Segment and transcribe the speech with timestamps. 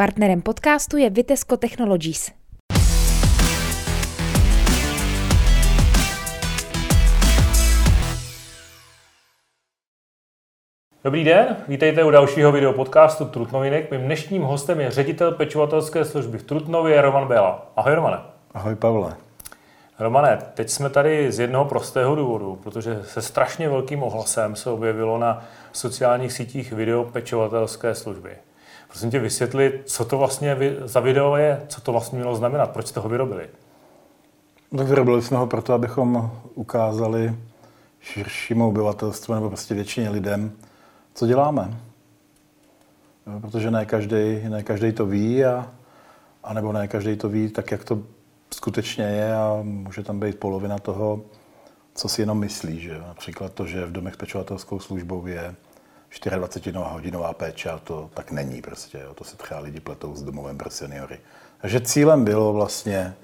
[0.00, 2.32] Partnerem podcastu je Vitesco Technologies.
[11.04, 13.90] Dobrý den, vítejte u dalšího video podcastu Trutnovinek.
[13.90, 17.72] Mým dnešním hostem je ředitel pečovatelské služby v Trutnově Roman Bela.
[17.76, 18.18] Ahoj Romane.
[18.54, 19.16] Ahoj Pavle.
[19.98, 25.18] Romane, teď jsme tady z jednoho prostého důvodu, protože se strašně velkým ohlasem se objevilo
[25.18, 28.36] na sociálních sítích video pečovatelské služby.
[28.90, 32.86] Prosím tě vysvětlit, co to vlastně za video je, co to vlastně mělo znamenat, proč
[32.86, 33.48] jste ho vyrobili?
[34.76, 37.36] Tak vyrobili jsme ho proto, abychom ukázali
[38.00, 40.52] širšímu obyvatelstvu nebo prostě většině lidem,
[41.14, 41.80] co děláme.
[43.40, 45.70] Protože ne každý, ne každý to ví a,
[46.44, 48.02] a nebo ne každý to ví tak, jak to
[48.54, 51.20] skutečně je a může tam být polovina toho,
[51.94, 52.80] co si jenom myslí.
[52.80, 52.98] Že?
[52.98, 55.54] Například to, že v domech s pečovatelskou službou je
[56.36, 58.98] 24 hodinová péče a to tak není prostě.
[58.98, 59.14] Jo.
[59.14, 61.18] To se třeba lidi pletou s domovem pro seniory.
[61.60, 63.14] Takže cílem bylo vlastně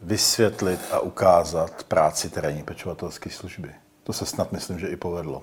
[0.00, 3.70] vysvětlit a ukázat práci terénní pečovatelské služby.
[4.04, 5.42] To se snad myslím, že i povedlo.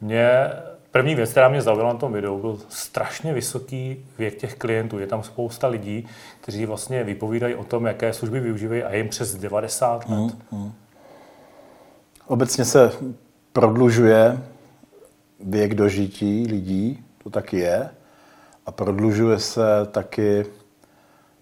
[0.00, 0.52] Mě
[0.96, 4.98] První věc, která mě zaujala na tom videu, byl strašně vysoký věk těch klientů.
[4.98, 6.08] Je tam spousta lidí,
[6.40, 10.18] kteří vlastně vypovídají o tom, jaké služby využívají a jim přes 90 let.
[10.18, 10.72] Mm, mm.
[12.26, 12.92] Obecně se
[13.52, 14.38] prodlužuje
[15.40, 17.90] věk dožití lidí, to taky je.
[18.66, 20.46] A prodlužuje se taky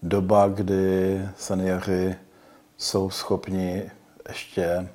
[0.03, 2.15] doba, kdy seniori
[2.77, 3.91] jsou schopni
[4.27, 4.89] ještě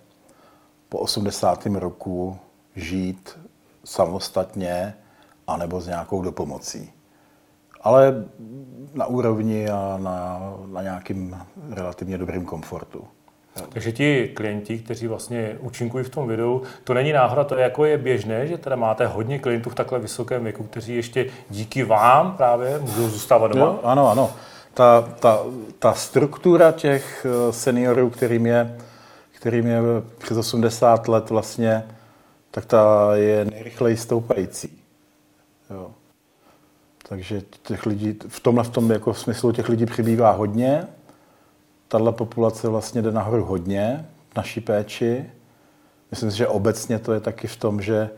[0.88, 1.66] po 80.
[1.66, 2.38] roku
[2.76, 3.38] žít
[3.84, 4.94] samostatně
[5.46, 6.92] anebo s nějakou dopomocí.
[7.80, 8.24] Ale
[8.94, 11.38] na úrovni a na, na nějakým
[11.70, 13.04] relativně dobrým komfortu.
[13.68, 17.84] Takže ti klienti, kteří vlastně účinkují v tom videu, to není náhoda, to je jako
[17.84, 22.36] je běžné, že teda máte hodně klientů v takhle vysokém věku, kteří ještě díky vám
[22.36, 23.66] právě můžou zůstávat doma?
[23.66, 24.30] Jo, ano, ano.
[24.74, 25.38] Ta, ta,
[25.78, 28.76] ta struktura těch eh, seniorů, kterým je,
[29.32, 29.78] kterým je
[30.18, 31.84] přes 80 let vlastně
[32.50, 34.82] tak ta je nejrychleji stoupající.
[35.70, 35.91] Jo.
[37.08, 40.86] Takže těch lidí, v tomhle v tom jako v smyslu těch lidí přibývá hodně.
[41.90, 45.30] Tahle populace vlastně jde nahoru hodně v naší péči.
[46.10, 48.10] Myslím si, že obecně to je taky v tom, že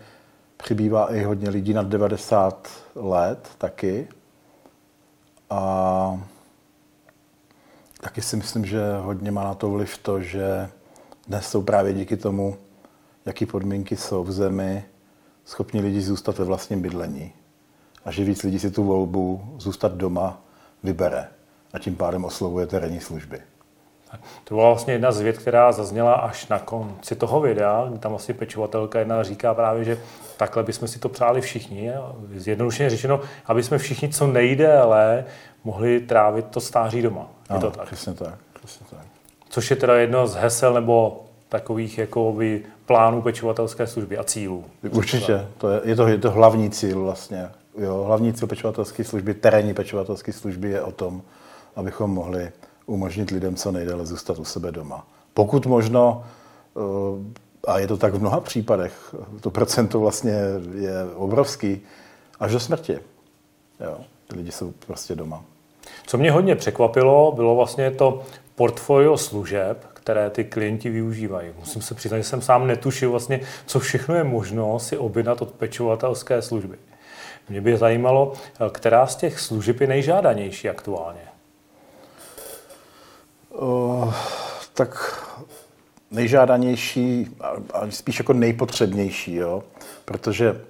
[0.57, 4.09] přibývá i hodně lidí nad 90 let taky.
[5.51, 6.21] A
[8.01, 10.69] taky si myslím, že hodně má na to vliv to, že
[11.27, 12.57] dnes jsou právě díky tomu
[13.27, 14.85] jaký podmínky jsou v zemi
[15.45, 17.33] schopni lidi zůstat ve vlastním bydlení.
[18.05, 20.43] A že víc lidí si tu volbu zůstat doma
[20.83, 21.29] vybere.
[21.73, 23.52] A tím pádem oslovuje terénní služby.
[24.45, 28.13] To byla vlastně jedna z věd, která zazněla až na konci toho videa, kdy tam
[28.13, 29.99] vlastně pečovatelka jedna říká právě, že
[30.37, 31.93] takhle bychom si to přáli všichni,
[32.37, 35.25] zjednodušeně řečeno, aby jsme všichni co nejdéle
[35.65, 37.27] mohli trávit to stáří doma.
[37.55, 37.87] Je to tak?
[37.87, 39.07] Přesně tak, přesně tak.
[39.49, 44.65] Což je teda jedno z hesel nebo takových jakoby plánů pečovatelské služby a cílů.
[44.91, 47.49] Určitě, to je, je, to, je to hlavní cíl vlastně.
[47.79, 51.23] Jo, hlavní cíl pečovatelské služby, terénní pečovatelské služby je o tom,
[51.77, 52.53] abychom mohli
[52.87, 55.07] umožnit lidem co nejdéle zůstat u sebe doma.
[55.35, 56.25] Pokud možno,
[56.77, 60.35] eh, a je to tak v mnoha případech, to procento vlastně
[60.75, 61.81] je obrovský,
[62.41, 62.99] až do smrti.
[63.81, 63.99] Jo,
[64.29, 65.45] ty lidi jsou prostě doma.
[66.07, 68.23] Co mě hodně překvapilo, bylo vlastně to
[68.55, 71.51] portfolio služeb, které ty klienti využívají.
[71.59, 75.51] Musím se přiznat, že jsem sám netušil vlastně, co všechno je možno si objednat od
[75.51, 76.77] pečovatelské služby.
[77.49, 78.33] Mě by zajímalo,
[78.73, 81.32] která z těch služeb je nejžádanější aktuálně.
[83.61, 84.15] Uh,
[84.75, 85.23] tak
[86.11, 87.37] nejžádanější,
[87.73, 89.63] a spíš jako nejpotřebnější, jo?
[90.05, 90.61] protože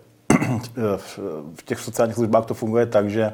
[1.55, 3.33] v těch sociálních službách to funguje tak, že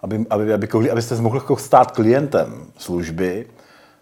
[0.00, 3.46] aby, aby, aby, abyste mohli jako stát klientem služby,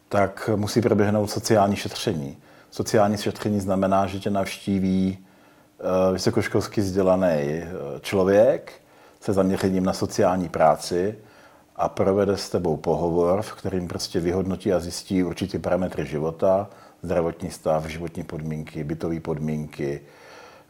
[0.09, 2.37] tak musí proběhnout sociální šetření.
[2.71, 7.69] Sociální šetření znamená, že tě navštíví eh, vysokoškolsky vzdělaný eh,
[8.01, 8.73] člověk
[9.21, 11.15] se zaměřením na sociální práci
[11.81, 16.69] a provede s tebou pohovor, v kterým prostě vyhodnotí a zjistí určitý parametry života,
[17.03, 20.01] zdravotní stav, životní podmínky, bytové podmínky,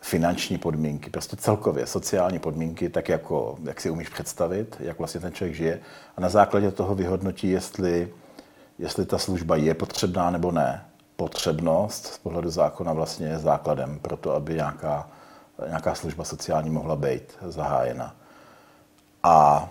[0.00, 5.32] finanční podmínky, prostě celkově sociální podmínky, tak jako, jak si umíš představit, jak vlastně ten
[5.32, 5.80] člověk žije.
[6.16, 8.08] A na základě toho vyhodnotí, jestli
[8.78, 10.84] jestli ta služba je potřebná nebo ne.
[11.16, 15.08] Potřebnost z pohledu zákona vlastně je základem pro to, aby nějaká,
[15.66, 18.14] nějaká služba sociální mohla být zahájena.
[19.22, 19.68] A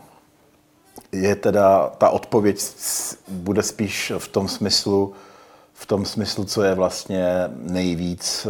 [1.11, 2.61] je teda, ta odpověď
[3.27, 5.13] bude spíš v tom smyslu,
[5.73, 8.47] v tom smyslu, co je vlastně nejvíc,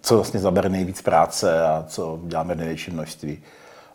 [0.00, 3.42] co vlastně zabere nejvíc práce a co děláme v největším množství.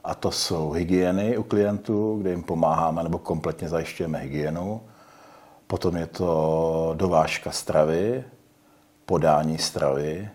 [0.04, 4.81] A to jsou hygieny u klientů, kde jim pomáháme nebo kompletně zajišťujeme hygienu.
[5.68, 8.24] Potom je to dovážka stravy,
[9.06, 10.30] podání stravy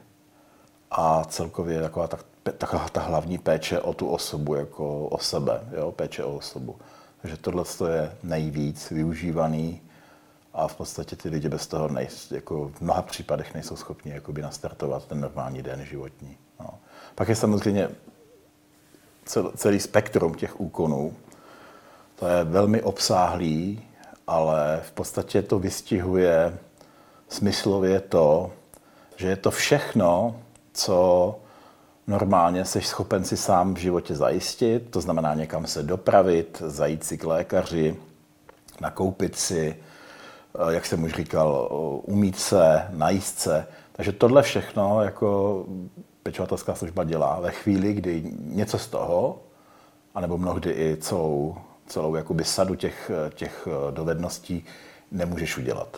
[0.90, 2.19] a celkově taková ta,
[2.58, 5.92] taková ta hlavní péče o tu osobu, jako o sebe, jo?
[5.92, 6.76] péče o osobu.
[7.22, 9.80] Takže tohle je nejvíc využívaný
[10.52, 14.42] a v podstatě ty lidi bez toho nej, jako v mnoha případech nejsou schopni jakoby
[14.42, 16.36] nastartovat ten normální den životní.
[16.60, 16.78] No.
[17.14, 17.88] Pak je samozřejmě
[19.56, 21.14] celý spektrum těch úkonů.
[22.16, 23.82] To je velmi obsáhlý,
[24.26, 26.58] ale v podstatě to vystihuje
[27.28, 28.52] smyslově to,
[29.16, 30.40] že je to všechno,
[30.72, 31.38] co
[32.06, 37.19] normálně jsi schopen si sám v životě zajistit, to znamená někam se dopravit, zajít si
[37.19, 37.96] k lékaři,
[38.81, 39.76] nakoupit si,
[40.54, 41.69] eh, jak jsem už říkal,
[42.06, 43.66] umít se, najíst se.
[43.93, 45.64] Takže tohle všechno jako
[46.22, 49.40] pečovatelská služba dělá ve chvíli, kdy něco z toho,
[50.14, 51.56] anebo mnohdy i celou,
[51.87, 54.64] celou jakoby sadu těch, těch dovedností
[55.10, 55.96] nemůžeš udělat.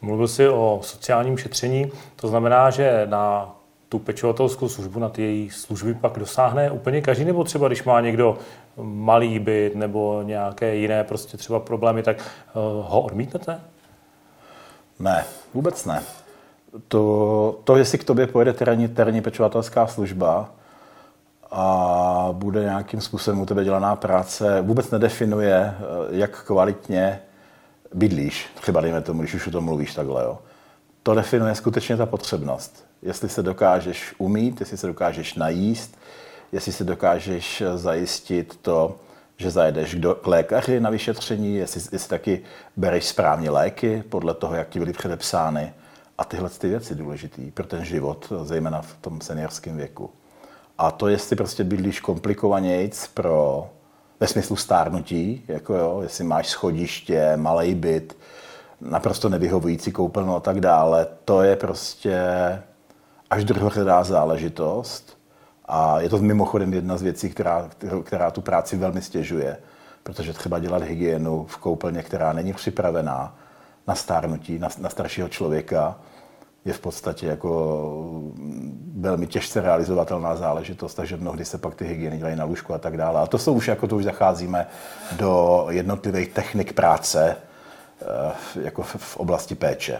[0.00, 3.56] Mluvil jsi o sociálním šetření, to znamená, že na
[3.88, 8.00] tu pečovatelskou službu, na ty její služby pak dosáhne úplně každý, nebo třeba když má
[8.00, 8.38] někdo
[8.82, 12.50] malý byt nebo nějaké jiné prostě třeba problémy, tak eh,
[12.82, 13.60] ho odmítnete?
[14.98, 15.24] Ne,
[15.54, 16.02] vůbec ne
[16.88, 20.50] to, to, jestli k tobě pojede terénní, terénní pečovatelská služba
[21.50, 27.20] a bude nějakým způsobem u tebe dělaná práce, vůbec nedefinuje, eh, jak kvalitně
[27.94, 30.22] bydlíš, třeba dejme tomu, když už o tom mluvíš takhle.
[30.22, 30.38] Jo.
[31.02, 32.85] To definuje skutečně ta potřebnost.
[33.02, 35.98] Jestli se dokážeš umít, jestli se dokážeš najíst,
[36.52, 38.96] jestli se dokážeš zajistit to,
[39.36, 42.42] že zajedeš k lékaři na vyšetření, jestli, jestli taky
[42.76, 45.72] bereš správně léky podle toho, jak ti byly předepsány
[46.18, 50.10] a tyhle ty věci důležitý pro ten život, zejména v tom seniorském věku.
[50.78, 53.68] A to, jestli prostě bydlíš komplikovanějc pro,
[54.20, 58.16] ve smyslu stárnutí, jako jo, jestli máš schodiště, malý byt,
[58.80, 62.22] naprosto nevyhovující koupelnu a tak dále, to je prostě
[63.30, 65.18] až druhořadá záležitost.
[65.64, 67.70] A je to mimochodem jedna z věcí, která,
[68.04, 69.56] která tu práci velmi stěžuje,
[70.02, 73.38] protože třeba dělat hygienu v koupelně, která není připravená,
[73.88, 75.98] na stárnutí, na, na staršího člověka,
[76.64, 77.80] je v podstatě jako
[78.96, 82.96] velmi těžce realizovatelná záležitost, takže mnohdy se pak ty hygieny dělají na lůžku a tak
[82.96, 83.20] dále.
[83.20, 84.66] A to jsou už, jako to už zacházíme
[85.16, 87.36] do jednotlivých technik práce,
[88.02, 89.98] eh, jako v oblasti péče.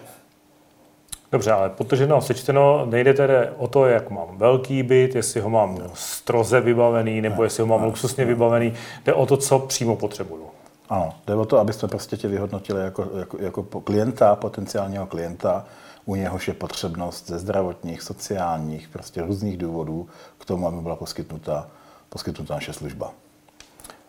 [1.33, 1.71] Dobře, ale
[2.07, 7.21] no, sečteno, nejde tedy o to, jak mám velký byt, jestli ho mám stroze vybavený,
[7.21, 8.73] nebo jestli ho mám luxusně vybavený.
[9.05, 10.47] Jde o to, co přímo potřebuju.
[10.89, 15.65] Ano, jde o to, abyste prostě tě vyhodnotili jako, jako, jako klienta, potenciálního klienta,
[16.05, 20.09] u něhož je potřebnost ze zdravotních, sociálních, prostě různých důvodů
[20.39, 21.69] k tomu, aby byla poskytnuta,
[22.09, 23.13] poskytnuta naše služba.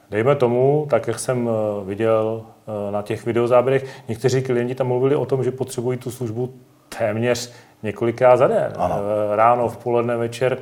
[0.09, 5.15] Dejme tomu, tak jak jsem eh, viděl eh, na těch videozáběrech, někteří klienti tam mluvili
[5.15, 6.53] o tom, že potřebují tu službu
[6.97, 7.53] téměř
[7.83, 8.73] několikrát za den.
[8.77, 8.95] Ano.
[8.95, 10.57] Eh, ráno, v poledne, večer.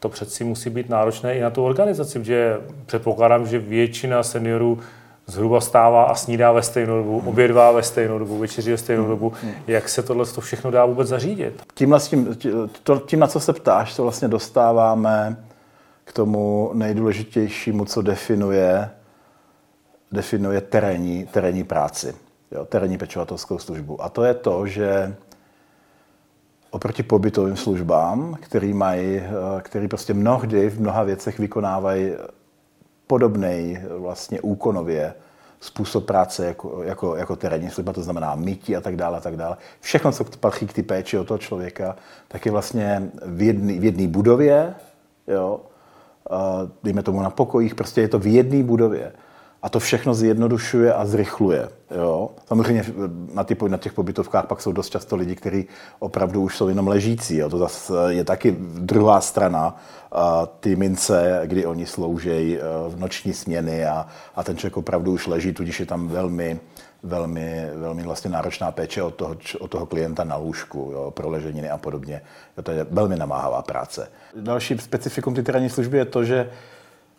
[0.00, 2.56] To přeci musí být náročné i na tu organizaci, protože
[2.86, 4.78] předpokládám, že většina seniorů
[5.26, 7.28] zhruba stává a snídá ve stejnou dobu, hmm.
[7.28, 9.32] obědvá ve stejnou dobu, večeří ve stejnou dobu.
[9.42, 9.52] Hmm.
[9.66, 11.62] Jak se tohle to všechno dá vůbec zařídit?
[11.74, 12.36] Tím, tím,
[13.06, 15.36] tím, na co se ptáš, to vlastně dostáváme
[16.04, 18.90] k tomu nejdůležitějšímu, co definuje,
[20.12, 22.14] definuje terénní, terénní práci,
[22.52, 24.02] jo, terénní pečovatelskou službu.
[24.02, 25.14] A to je to, že
[26.74, 29.20] oproti pobytovým službám, který mají,
[29.62, 32.12] který prostě mnohdy v mnoha věcech vykonávají
[33.06, 35.14] podobný vlastně úkonově
[35.60, 39.36] způsob práce jako, jako, jako terénní služba, to znamená mytí a tak dále, a tak
[39.36, 39.56] dále.
[39.80, 41.96] Všechno, co patří k ty péči o toho člověka,
[42.28, 44.74] tak je vlastně v jedné budově,
[45.28, 45.60] jo,
[46.82, 49.12] dejme tomu na pokojích, prostě je to v jedné budově
[49.64, 51.68] a to všechno zjednodušuje a zrychluje.
[51.96, 52.30] Jo?
[52.46, 52.84] Samozřejmě
[53.34, 55.66] na, ty, na těch pobytovkách pak jsou dost často lidi, kteří
[55.98, 57.36] opravdu už jsou jenom ležící.
[57.36, 57.50] Jo?
[57.50, 59.76] To zase je taky druhá strana
[60.60, 64.06] ty mince, kdy oni sloužejí v noční směny a,
[64.36, 66.60] a ten člověk opravdu už leží, tudíž je tam velmi,
[67.02, 71.70] velmi, velmi vlastně náročná péče od toho, od toho klienta na lůžku, jo, pro leženiny
[71.70, 72.22] a podobně.
[72.56, 74.10] Jo, to je velmi namáhavá práce.
[74.36, 76.50] Další specifikum ty terénní služby je to, že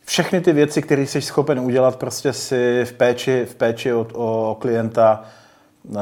[0.05, 4.57] všechny ty věci, které jsi schopen udělat prostě si v péči, v péči o, o
[4.59, 5.23] klienta
[5.89, 5.93] eh,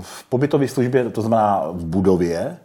[0.00, 2.58] v pobytové službě, to znamená v budově,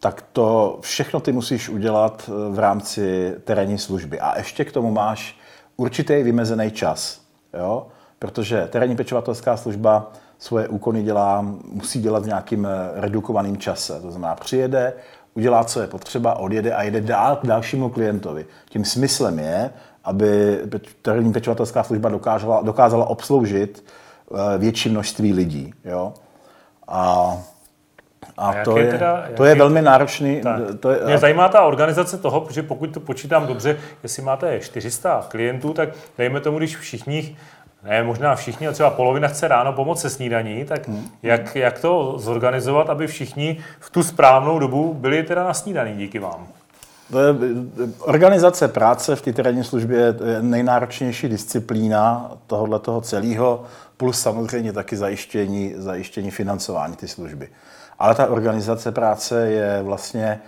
[0.00, 4.20] tak to všechno ty musíš udělat eh, v rámci terénní služby.
[4.20, 5.38] A ještě k tomu máš
[5.76, 7.20] určitý vymezený čas,
[7.58, 7.86] jo?
[8.18, 14.00] protože terénní pečovatelská služba svoje úkony dělá, musí dělat v nějakým eh, redukovaným čase.
[14.00, 14.92] To znamená, přijede,
[15.36, 18.46] udělá, co je potřeba, odjede a jede dál k dalšímu klientovi.
[18.68, 19.70] Tím smyslem je,
[20.04, 20.60] aby
[21.02, 25.74] terénní pečovatelská služba dokázala, dokázala obsloužit eh, větší množství lidí.
[25.84, 26.12] Jo?
[26.88, 27.32] A
[28.38, 30.40] a, a to, je, teda, to je velmi náročný.
[30.80, 35.26] To je, Mě zajímá ta organizace toho, že pokud to počítám dobře, jestli máte 400
[35.28, 35.88] klientů, tak
[36.18, 37.36] dejme tomu, když všichni
[37.84, 41.08] ne, možná všichni, ale třeba polovina chce ráno pomoct se snídaní, tak hmm.
[41.22, 46.18] jak, jak to zorganizovat, aby všichni v tu správnou dobu byli teda na snídaní díky
[46.18, 46.46] vám?
[47.10, 47.34] To je,
[48.00, 53.64] organizace práce v té terénní službě je nejnáročnější disciplína tohohle toho celého,
[53.96, 57.48] plus samozřejmě taky zajištění, zajištění financování ty služby.
[57.98, 60.40] Ale ta organizace práce je vlastně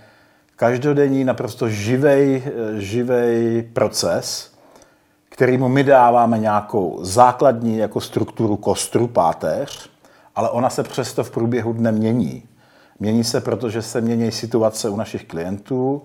[0.57, 2.43] každodenní, naprosto živej,
[2.79, 4.53] živej proces,
[5.39, 9.91] kterýmu my dáváme nějakou základní jako strukturu kostru, páteř,
[10.35, 12.43] ale ona se přesto v průběhu dne mění.
[12.99, 16.03] Mění se, protože se mění situace u našich klientů,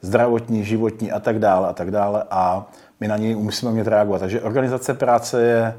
[0.00, 2.66] zdravotní, životní a tak dále a tak dále a
[3.00, 4.18] my na něj musíme mít reagovat.
[4.18, 5.74] Takže organizace práce je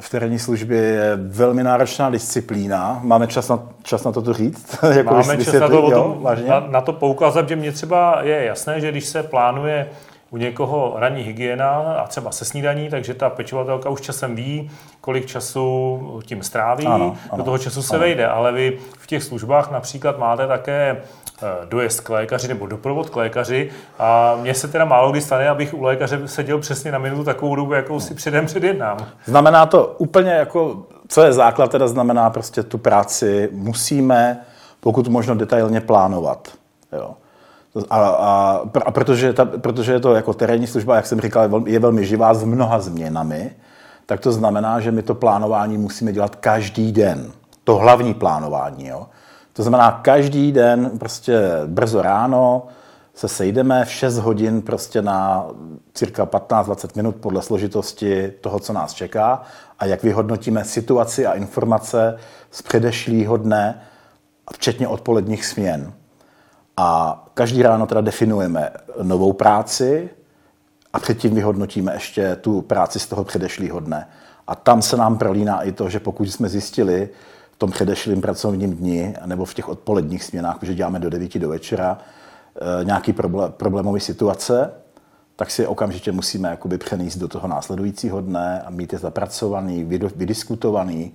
[0.00, 3.00] v terénní službě je velmi náročná disciplína.
[3.02, 4.76] Máme čas na, čas na to to říct?
[4.96, 8.80] jako Máme čas na to, jo, na, na to poukázat, že mně třeba je jasné,
[8.80, 9.88] že když se plánuje
[10.32, 14.70] u někoho ranní hygiena a třeba se snídaní, takže ta pečovatelka už časem ví,
[15.00, 18.00] kolik času tím stráví, ano, ano, do toho času se ano.
[18.00, 18.26] vejde.
[18.26, 20.96] Ale vy v těch službách například máte také
[21.42, 25.48] eh, dojezd k lékaři nebo doprovod k lékaři a mně se teda málo kdy stane,
[25.48, 28.96] abych u lékaře seděl přesně na minutu takovou dobu, jakou si předem předjednám.
[29.24, 34.40] Znamená to úplně jako, co je základ, teda znamená prostě tu práci musíme
[34.80, 36.48] pokud možno detailně plánovat.
[36.92, 37.14] Jo.
[37.90, 41.48] A, a, a protože, ta, protože je to jako terénní služba, jak jsem říkal, je
[41.48, 43.50] velmi, je velmi živá s mnoha změnami,
[44.06, 47.32] tak to znamená, že my to plánování musíme dělat každý den.
[47.64, 48.86] To hlavní plánování.
[48.86, 49.06] Jo?
[49.52, 52.66] To znamená, každý den, prostě brzo ráno,
[53.14, 55.46] se sejdeme v 6 hodin prostě na
[55.94, 59.42] cirka 15-20 minut podle složitosti toho, co nás čeká
[59.78, 62.18] a jak vyhodnotíme situaci a informace
[62.50, 63.82] z předešlého dne,
[64.52, 65.92] včetně odpoledních směn.
[66.76, 68.70] A každý ráno teda definujeme
[69.02, 70.10] novou práci
[70.92, 74.08] a předtím vyhodnotíme ještě tu práci z toho předešlého dne.
[74.46, 77.08] A tam se nám prolíná i to, že pokud jsme zjistili
[77.52, 81.48] v tom předešlém pracovním dni nebo v těch odpoledních směnách, protože děláme do 9 do
[81.48, 83.14] večera, eh, nějaký
[83.48, 84.70] problémový situace,
[85.36, 89.84] tak si okamžitě musíme jakoby přenést do toho následujícího dne a mít je zapracovaný,
[90.16, 91.12] vydiskutovaný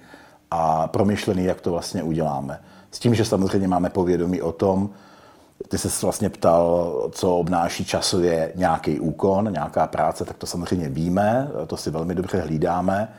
[0.51, 2.59] a promyšlený, jak to vlastně uděláme.
[2.91, 4.89] S tím, že samozřejmě máme povědomí o tom,
[5.67, 11.51] ty se vlastně ptal, co obnáší časově nějaký úkon, nějaká práce, tak to samozřejmě víme,
[11.67, 13.13] to si velmi dobře hlídáme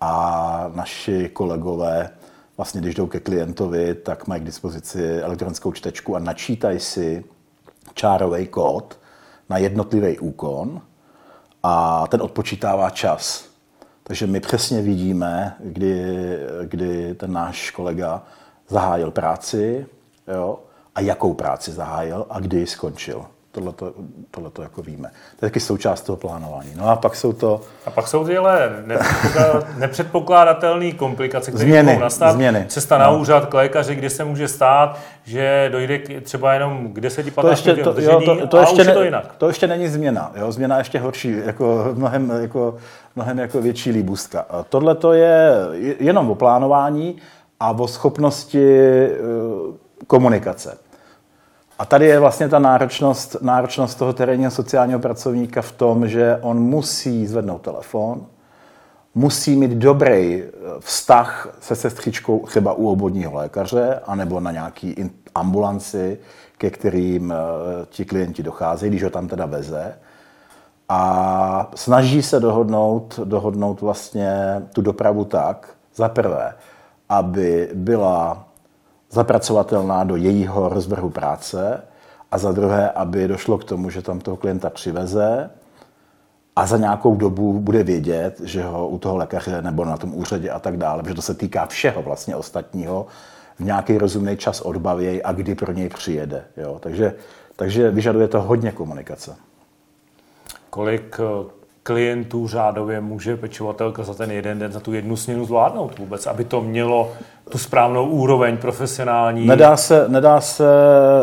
[0.00, 2.10] a naši kolegové
[2.56, 7.24] vlastně, když jdou ke klientovi, tak mají k dispozici elektronickou čtečku a načítají si
[7.94, 8.98] čárový kód
[9.48, 10.80] na jednotlivý úkon
[11.62, 13.44] a ten odpočítává čas.
[14.02, 16.16] Takže my přesně vidíme, kdy,
[16.64, 18.22] kdy ten náš kolega
[18.68, 19.86] zahájil práci,
[20.28, 20.58] jo,
[20.94, 23.24] a jakou práci zahájil a kdy ji skončil.
[24.30, 25.08] Tohle to jako víme.
[25.08, 26.72] To je taky součást toho plánování.
[26.76, 27.60] No a pak jsou to...
[27.86, 28.72] A pak jsou ty ale
[29.76, 32.32] nepředpokládatelné komplikace, které změny, mohou nastat.
[32.32, 32.64] Změny.
[32.68, 33.18] Cesta na no.
[33.18, 37.48] úřad k lékaři, kde se může stát, že dojde k, třeba jenom k 10 to
[37.48, 39.34] ještě, to, jo, to, to, ještě ne, to jinak.
[39.38, 40.32] To ještě není změna.
[40.36, 40.52] Jo?
[40.52, 42.76] Změna je ještě horší, jako mnohem, jako,
[43.16, 44.46] mnohem jako větší líbůstka.
[44.68, 45.54] Tohle to je
[46.00, 47.16] jenom o plánování
[47.60, 50.78] a o schopnosti eh, komunikace.
[51.78, 56.58] A tady je vlastně ta náročnost, náročnost toho terénního sociálního pracovníka v tom, že on
[56.58, 58.26] musí zvednout telefon,
[59.14, 66.18] musí mít dobrý eh, vztah se sestřičkou třeba u obvodního lékaře anebo na nějaký ambulanci,
[66.58, 67.36] ke kterým eh,
[67.90, 69.98] ti klienti docházejí, když ho tam teda veze.
[70.88, 76.54] A snaží se dohodnout, dohodnout vlastně tu dopravu tak, za prvé,
[77.08, 78.46] aby byla
[79.14, 81.82] zapracovatelná do jejího rozvrhu práce
[82.30, 85.50] a za druhé, aby došlo k tomu, že tam toho klienta přiveze
[86.56, 90.50] a za nějakou dobu bude vědět, že ho u toho lékaře nebo na tom úřadě
[90.50, 93.06] a tak dále, protože to se týká všeho vlastně ostatního,
[93.56, 96.44] v nějaký rozumný čas odbavěj a kdy pro něj přijede.
[96.56, 96.78] Jo?
[96.80, 97.14] Takže,
[97.56, 99.36] takže vyžaduje to hodně komunikace.
[100.70, 101.20] Kolik
[101.84, 106.44] klientů řádově může pečovatelka za ten jeden den, za tu jednu směnu zvládnout vůbec, aby
[106.44, 107.12] to mělo
[107.48, 109.46] tu správnou úroveň profesionální?
[109.46, 110.64] Nedá se, nedá se,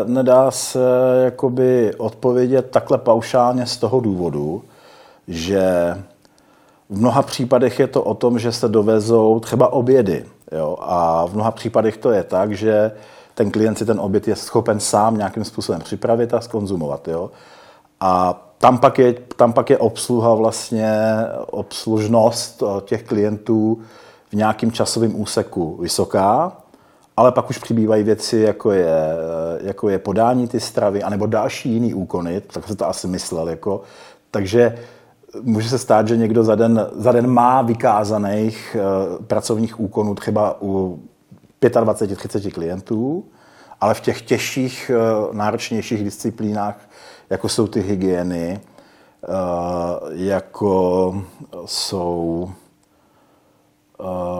[0.06, 0.80] nedá se
[1.24, 4.62] jakoby odpovědět takhle paušálně z toho důvodu,
[5.28, 5.96] že
[6.90, 10.24] v mnoha případech je to o tom, že se dovezou třeba obědy.
[10.52, 10.76] Jo?
[10.80, 12.92] A v mnoha případech to je tak, že
[13.34, 17.08] ten klient si ten oběd je schopen sám nějakým způsobem připravit a skonzumovat.
[17.08, 17.30] Jo?
[18.00, 20.94] A tam pak, je, tam pak je obsluha vlastně,
[21.50, 23.78] obslužnost eh, těch klientů
[24.30, 26.52] v nějakém časovém úseku vysoká,
[27.16, 31.72] ale pak už přibývají věci, jako je, eh, jako je podání ty stravy, anebo další
[31.72, 33.48] jiný úkony, tak se to asi myslel.
[33.48, 33.80] Jako.
[34.30, 34.78] Takže
[35.42, 38.76] může se stát, že někdo za den, za den má vykázaných
[39.26, 41.00] pracovních úkonů třeba u
[41.62, 43.24] 25-30 klientů,
[43.80, 44.90] ale v těch těžších,
[45.32, 46.78] náročnějších disciplínách,
[47.30, 48.60] jako jsou ty hygieny,
[49.28, 49.34] uh,
[50.12, 51.14] jako
[51.64, 52.50] jsou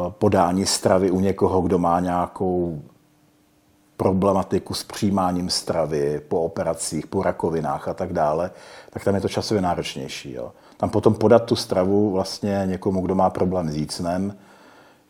[0.09, 2.83] podání stravy u někoho, kdo má nějakou
[3.97, 8.51] problematiku s přijímáním stravy po operacích, po rakovinách a tak dále,
[8.91, 10.33] tak tam je to časově náročnější.
[10.33, 10.53] Jo.
[10.77, 14.37] Tam potom podat tu stravu vlastně někomu, kdo má problém s jícnem,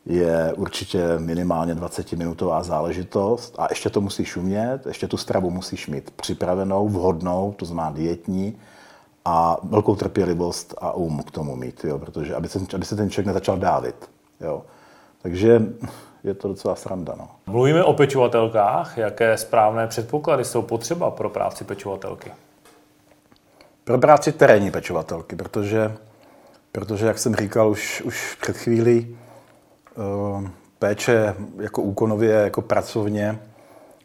[0.06, 6.10] je určitě minimálně 20-minutová záležitost a ještě to musíš umět, ještě tu stravu musíš mít
[6.10, 8.58] připravenou, vhodnou, to znamená dietní
[9.24, 13.10] a velkou trpělivost a um k tomu mít, jo, protože aby se, aby se ten
[13.10, 14.10] člověk nezačal dávit.
[14.40, 14.62] Jo.
[15.22, 15.62] Takže
[16.24, 17.14] je to docela sranda.
[17.18, 17.28] No.
[17.46, 18.98] Mluvíme o pečovatelkách.
[18.98, 22.32] Jaké správné předpoklady jsou potřeba pro práci pečovatelky?
[23.84, 25.92] Pro práci terénní pečovatelky, protože,
[26.72, 29.16] protože jak jsem říkal už, už před chvílí,
[30.78, 33.38] péče jako úkonově, jako pracovně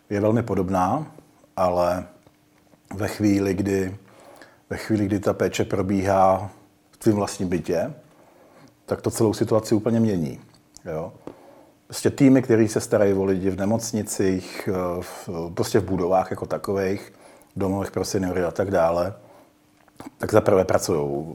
[0.09, 1.11] je velmi podobná,
[1.57, 2.05] ale
[2.95, 3.97] ve chvíli, kdy,
[4.69, 6.49] ve chvíli, kdy ta péče probíhá
[6.91, 7.93] v tvým vlastním bytě,
[8.85, 10.39] tak to celou situaci úplně mění.
[10.85, 11.13] Jo?
[11.87, 16.45] Prostě týmy, které se starají o lidi v nemocnicích, eh, v, prostě v budovách jako
[16.45, 17.13] takových,
[17.55, 19.13] domovech pro seniory a tak dále,
[20.17, 21.25] tak zaprvé pracují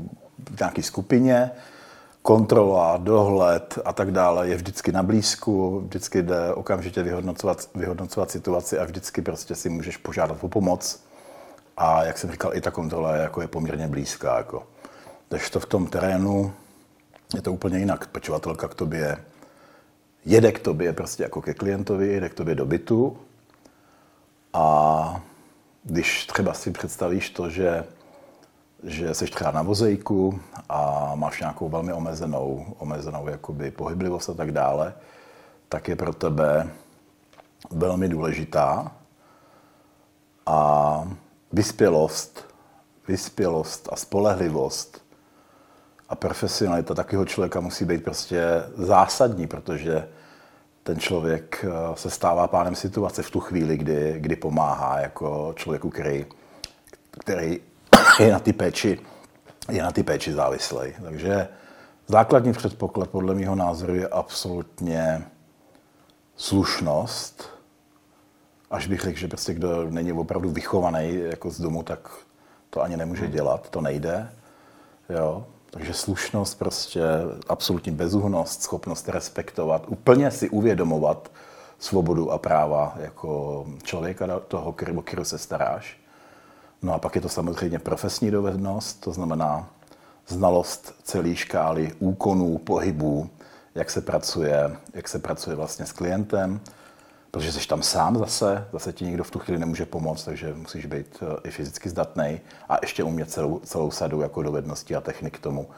[0.50, 1.50] v nějaké skupině,
[2.22, 8.78] kontrola, dohled a tak dále je vždycky na blízku, vždycky jde okamžitě vyhodnocovat, vyhodnocovat situaci
[8.78, 11.02] a vždycky prostě si můžeš požádat o pomoc.
[11.76, 14.36] A jak jsem říkal, i ta kontrola je, jako je poměrně blízká.
[14.36, 14.62] Jako.
[15.28, 16.52] Takže to v tom terénu
[17.34, 18.06] je to úplně jinak.
[18.06, 19.16] Pečovatelka k tobě
[20.24, 23.16] jede k tobě prostě jako ke klientovi, jede k tobě do bytu
[24.52, 25.22] a
[25.84, 27.84] když třeba si představíš to, že,
[28.82, 34.52] že jsi třeba na vozejku a máš nějakou velmi omezenou, omezenou jakoby pohyblivost a tak
[34.52, 34.94] dále,
[35.68, 36.70] tak je pro tebe
[37.70, 38.92] velmi důležitá.
[40.46, 41.08] A
[41.52, 42.54] vyspělost,
[43.08, 45.02] vyspělost a spolehlivost
[46.08, 48.42] a profesionalita takového člověka musí být prostě
[48.74, 50.08] zásadní, protože
[50.82, 55.90] ten člověk eh, se stává pánem situace v tu chvíli, kdy, kdy pomáhá jako člověku,
[55.90, 56.26] který,
[57.10, 57.60] který
[58.18, 59.00] je na ty péči,
[59.70, 60.92] je na ty péči závislý.
[61.02, 61.48] Takže
[62.06, 65.22] základní předpoklad podle mého názoru je absolutně
[66.36, 67.50] slušnost.
[68.70, 72.10] Až bych řekl, že prostě kdo není opravdu vychovaný jako z domu, tak
[72.70, 74.32] to ani nemůže dělat, to nejde.
[75.08, 75.46] Jo.
[75.70, 77.02] Takže slušnost, prostě
[77.48, 81.30] absolutní bezúhnost, schopnost respektovat, úplně si uvědomovat
[81.78, 86.01] svobodu a práva jako člověka toho, o kterého se staráš.
[86.82, 89.68] No a pak je to samozřejmě profesní dovednost, to znamená
[90.28, 93.30] znalost celé škály úkonů, pohybů,
[93.74, 96.60] jak se pracuje, jak se pracuje vlastně s klientem,
[97.30, 100.86] protože jsi tam sám zase, zase ti nikdo v tu chvíli nemůže pomoct, takže musíš
[100.86, 105.38] být eh, i fyzicky zdatný a ještě umět celou, celou sadu jako dovedností a technik
[105.38, 105.68] k tomu,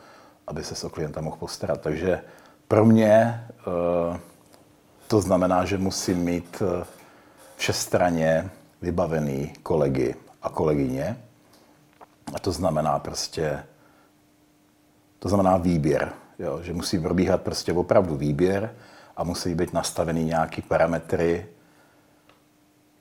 [0.47, 1.81] aby se o klienta mohl postarat.
[1.81, 2.23] Takže
[2.69, 4.19] pro mě eh,
[5.09, 6.85] to znamená, že musím mít eh,
[7.57, 8.51] všestranně
[8.83, 10.15] vybavený kolegy
[10.45, 11.17] a kolegyně.
[12.35, 13.63] A to znamená prostě,
[15.19, 16.63] to znamená výběr, jo?
[16.63, 18.71] že musí probíhat prostě opravdu výběr,
[19.17, 21.47] a musí být nastavený nějaký parametry,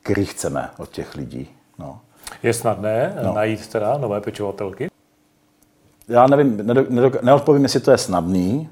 [0.01, 1.49] který chceme od těch lidí.
[1.79, 1.99] No.
[2.43, 3.33] Je snadné no.
[3.33, 4.89] najít teda nové pečovatelky?
[6.07, 6.57] Já nevím,
[7.21, 8.69] neodpovím, jestli to je snadný,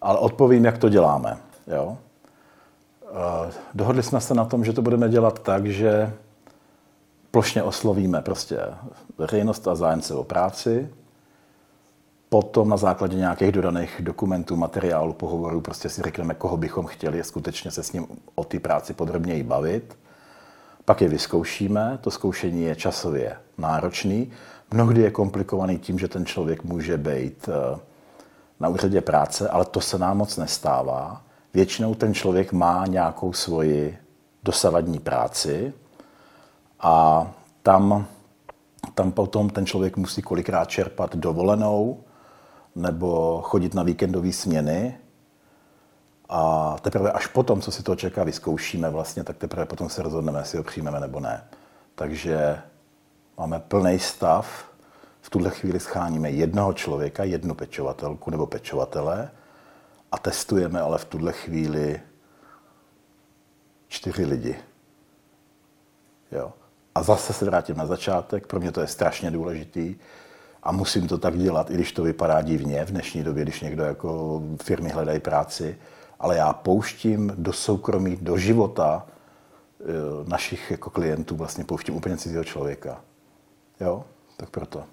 [0.00, 1.36] ale odpovím, jak to děláme.
[1.66, 1.98] Jo?
[3.04, 6.12] Eh, dohodli jsme se na tom, že to budeme dělat tak, že
[7.30, 8.60] plošně oslovíme prostě
[9.18, 10.88] veřejnost a zájemce o práci,
[12.30, 17.70] Potom na základě nějakých dodaných dokumentů, materiálu, pohovorů prostě si řekneme, koho bychom chtěli skutečně
[17.70, 19.98] se s ním o té práci podrobněji bavit.
[20.84, 24.30] Pak je vyzkoušíme, to zkoušení je časově náročný,
[24.70, 27.78] mnohdy je komplikovaný tím, že ten člověk může být eh,
[28.60, 31.22] na úřadě práce, ale to se nám moc nestává.
[31.54, 33.98] Většinou ten člověk má nějakou svoji
[34.42, 35.72] dosavadní práci
[36.80, 37.26] a
[37.62, 38.06] tam,
[38.94, 42.04] tam potom ten člověk musí kolikrát čerpat dovolenou,
[42.74, 44.98] nebo chodit na víkendové směny.
[46.28, 50.38] A teprve až potom, co si to čeká, vyzkoušíme vlastně, tak teprve potom se rozhodneme,
[50.38, 51.44] jestli ho přijmeme nebo ne.
[51.94, 52.62] Takže
[53.38, 54.70] máme plný stav
[55.20, 59.30] v tuhle chvíli scháníme jednoho člověka, jednu pečovatelku nebo pečovatele
[60.12, 62.00] a testujeme ale v tuhle chvíli
[63.88, 64.56] čtyři lidi.
[66.32, 66.52] Jo.
[67.00, 69.94] A zase se vrátím na začátek, pro mě to je strašně důležitý
[70.62, 73.84] a musím to tak dělat, i když to vypadá divně v dnešní době, když někdo
[73.84, 75.78] jako firmy hledají práci,
[76.18, 79.06] ale já pouštím do soukromí, do života
[79.80, 79.84] eh,
[80.26, 83.00] našich jako klientů, vlastně pouštím úplně cizího člověka.
[83.80, 84.04] Jo,
[84.36, 84.84] tak proto.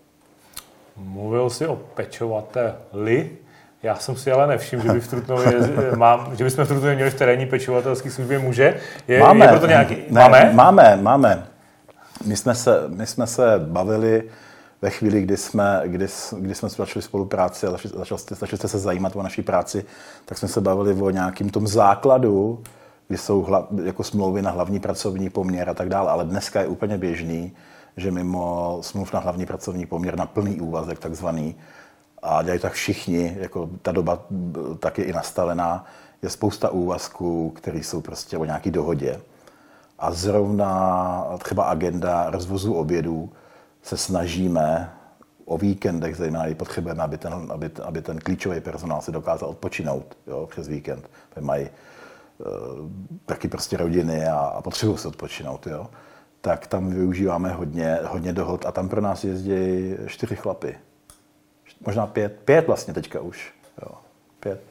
[0.98, 3.30] Mluvil jsi o pečovateli.
[3.84, 5.54] Já jsem si ale nevšiml, že, by v Trutnově,
[5.96, 8.80] mám, že bychom v Trutnově měli v terénní pečovatelské službě muže.
[9.08, 10.54] Je, máme, je proto nějaký, ne, máme?
[10.54, 11.57] Máme, máme.
[12.28, 14.30] My jsme se, my jsme se bavili
[14.82, 16.08] ve chvíli, kdy jsme, kdy,
[16.40, 17.94] kdy jsme začali spolupráci a začali,
[18.30, 19.86] začali, jste se zajímat o naší práci,
[20.26, 22.64] tak jsme se bavili o nějakým tom základu,
[23.08, 26.68] kdy jsou hla, jako smlouvy na hlavní pracovní poměr a tak dále, ale dneska je
[26.68, 27.52] úplně běžný,
[27.98, 31.56] že mimo smluv na hlavní pracovní poměr na plný úvazek takzvaný,
[32.22, 34.20] a dělají tak všichni, jako ta doba
[34.80, 35.86] tak je i nastavená,
[36.22, 39.20] je spousta úvazků, které jsou prostě o nějaký dohodě.
[40.00, 43.32] A zrovna třeba agenda rozvozu obědů
[43.82, 44.94] se snažíme
[45.46, 50.18] o víkendech, zejména i potřebujeme, aby ten, aby, aby ten klíčový personál si dokázal odpočinout
[50.28, 51.10] jo, přes víkend.
[51.40, 51.72] Mají e,
[53.26, 55.68] taky prostě rodiny a, a potřebují se odpočinout.
[55.68, 55.88] Jo
[56.42, 60.76] tak tam využíváme hodně, hodně dohod a tam pro nás jezdí čtyři chlapy.
[61.86, 63.54] Možná pět, pět vlastně teďka už.
[63.82, 63.92] Jo,
[64.40, 64.62] pět.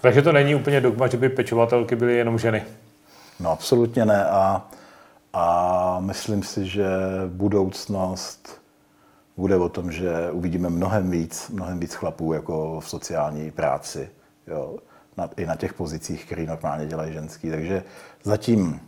[0.00, 2.64] Takže to není úplně dogma, že by pečovatelky byly jenom ženy.
[3.40, 4.68] No absolutně ne a,
[5.32, 6.86] a myslím si, že
[7.28, 8.62] budoucnost
[9.36, 14.10] bude o tom, že uvidíme mnohem víc, mnohem víc chlapů jako v sociální práci,
[14.46, 14.78] jo,
[15.16, 17.50] na, i na těch pozicích, které normálně dělají ženský.
[17.50, 17.84] Takže
[18.22, 18.80] zatím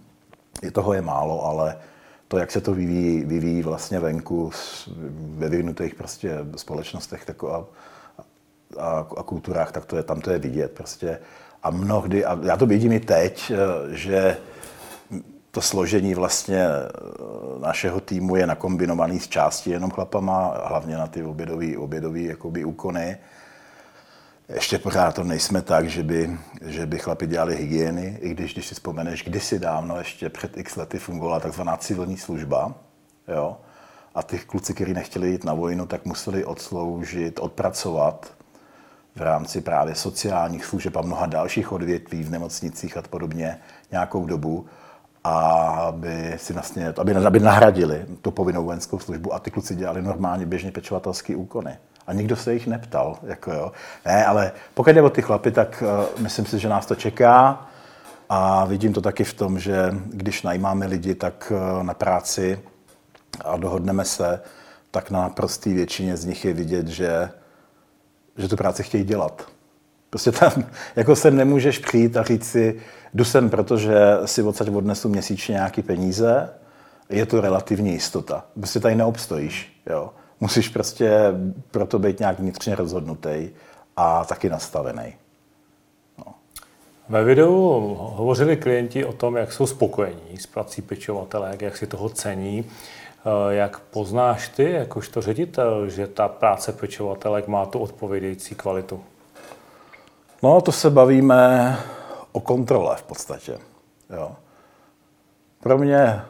[0.63, 1.79] je toho je málo, ale
[2.29, 4.51] to, jak se to vyvíjí, vyvíjí vlastně venku
[5.17, 7.65] ve vyvinutých prostě společnostech tak a,
[8.79, 11.19] a, a kulturách, tak to je, tam to je vidět prostě.
[11.69, 14.37] A mnohdy, a já to vidím i teď, eh, že
[15.51, 21.23] to složení vlastně eh, našeho týmu je nakombinovaný z části jenom chlapama, hlavně na ty
[21.23, 23.17] obědové obědový, jakoby úkony.
[24.49, 28.67] Ještě pořád to nejsme tak, že by, že by chlapi dělali hygieny, i když, když
[28.67, 32.75] si vzpomeneš, kdysi dávno, ještě před x lety fungovala takzvaná civilní služba,
[33.29, 33.57] jo,
[34.15, 38.38] a ty kluci, kteří nechtěli jít na vojnu, tak museli odsloužit, odpracovat
[39.19, 43.59] v rámci právě sociálních služeb a mnoha dalších odvětví v nemocnicích a podobně
[43.91, 44.67] nějakou dobu,
[45.25, 50.03] a aby si vlastně, aby, aby nahradili tu povinnou vojenskou službu a ty kluci dělali
[50.03, 53.19] normálně běžně pečovatelské úkony a nikdo se jich neptal.
[53.23, 53.73] Jako jo.
[54.07, 57.67] Ne, ale pokud jde o ty chlapy, tak uh, myslím si, že nás to čeká
[58.29, 62.61] a vidím to taky v tom, že když najímáme lidi tak uh, na práci
[63.45, 64.41] a dohodneme se,
[64.91, 67.31] tak na prostý většině z nich je vidět, že,
[68.39, 69.47] že tu práci chtějí dělat.
[70.11, 70.53] Prostě tam
[70.97, 72.81] jako se nemůžeš přijít a říct si,
[73.15, 76.51] jdu sem, protože si odsaď odnesu měsíčně nějaký peníze,
[77.11, 78.45] je to relativní jistota.
[78.55, 79.83] Prostě tady neobstojíš.
[79.91, 81.11] Jo musíš prostě
[81.71, 83.49] proto být nějak vnitřně rozhodnutý
[83.97, 85.15] a taky nastavený.
[86.19, 86.35] No.
[87.09, 87.55] Ve videu
[88.01, 92.65] hovořili klienti o tom, jak jsou spokojení s prací pečovatelek, jak si toho cení.
[93.29, 99.05] Eh, jak poznáš ty, jakožto ředitel, že ta práce pečovatelek má tu odpovědějící kvalitu?
[100.43, 101.77] No, to se bavíme
[102.33, 103.59] o kontrole v podstatě.
[104.11, 104.33] Jo.
[105.61, 106.23] Pro mě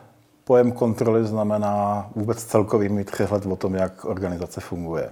[0.49, 5.11] Pojem kontroly znamená vůbec celkový mít přehled o tom, jak organizace funguje.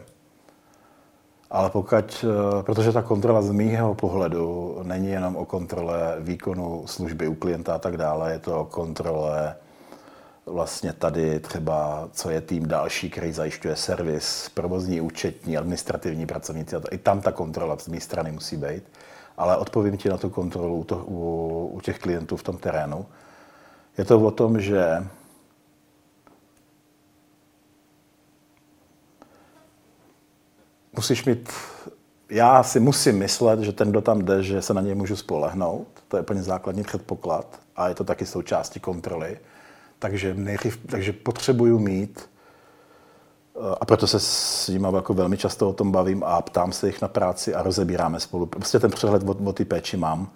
[1.50, 7.28] Ale pokud, eh, protože ta kontrola z mýho pohledu není jenom o kontrole výkonu služby
[7.28, 9.56] u klienta a tak dále, je to o kontrole
[10.46, 16.76] vlastně tady třeba, co je tým další, který zajišťuje servis, provozní, účetní, administrativní pracovníci.
[16.76, 18.82] A to, I tam ta kontrola z mé strany musí být.
[19.36, 23.06] Ale odpovím ti na tu kontrolu to, u, u těch klientů v tom terénu.
[23.98, 25.06] Je to o tom, že
[30.92, 31.52] musíš mít,
[32.30, 35.88] já si musím myslet, že ten, kdo tam jde, že se na něj můžu spolehnout.
[36.08, 39.38] To je úplně základní předpoklad a je to taky součástí kontroly.
[39.98, 42.30] Takže, nejchyv, takže potřebuju mít,
[43.80, 47.02] a proto se s nimi jako velmi často o tom bavím a ptám se jich
[47.02, 48.46] na práci a rozebíráme spolu.
[48.46, 50.30] Prostě ten přehled o, o ty péči mám.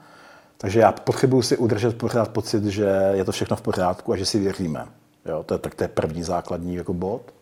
[0.56, 4.26] Takže já potřebuju si udržet pořád pocit, že je to všechno v pořádku a že
[4.26, 4.86] si věříme.
[5.26, 7.34] Jo, to je, tak to je první základní jako bod.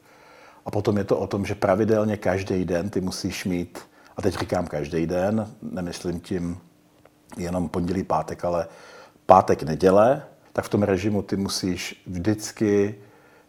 [0.66, 3.78] A potom je to o tom, že pravidelně každý den ty musíš mít,
[4.16, 6.58] a teď říkám každý den, nemyslím tím
[7.36, 8.66] jenom pondělí, pátek, ale
[9.26, 12.94] pátek, neděle, tak v tom režimu ty musíš vždycky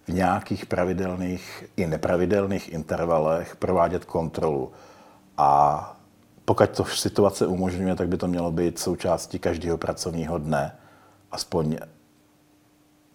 [0.08, 4.72] v nějakých pravidelných i nepravidelných intervalech provádět kontrolu.
[5.38, 5.96] A
[6.46, 10.76] pokud to situace umožňuje, tak by to mělo být součástí každého pracovního dne,
[11.32, 11.78] aspoň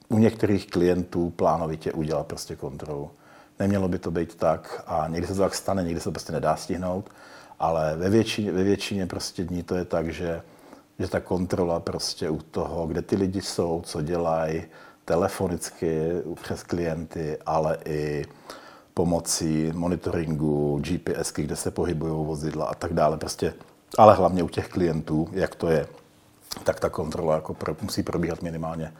[0.08, 3.10] u některých klientů plánovitě udělat prostě kontrolu.
[3.58, 6.32] Nemělo by to být tak a někdy se to tak stane, někdy se to prostě
[6.32, 7.10] nedá stihnout,
[7.58, 10.42] ale ve většině, ve většině prostě dní to je tak, že,
[10.98, 14.62] že ta kontrola prostě u toho, kde ty lidi jsou, co dělají,
[15.04, 16.10] telefonicky
[16.42, 18.24] přes klienty, ale i
[18.94, 23.16] pomocí monitoringu, GPSky, kde se pohybují vozidla a tak dále.
[23.16, 23.54] Prostě,
[23.98, 25.86] ale hlavně u těch klientů, jak to je,
[26.64, 28.92] tak ta kontrola jako pro, musí probíhat minimálně,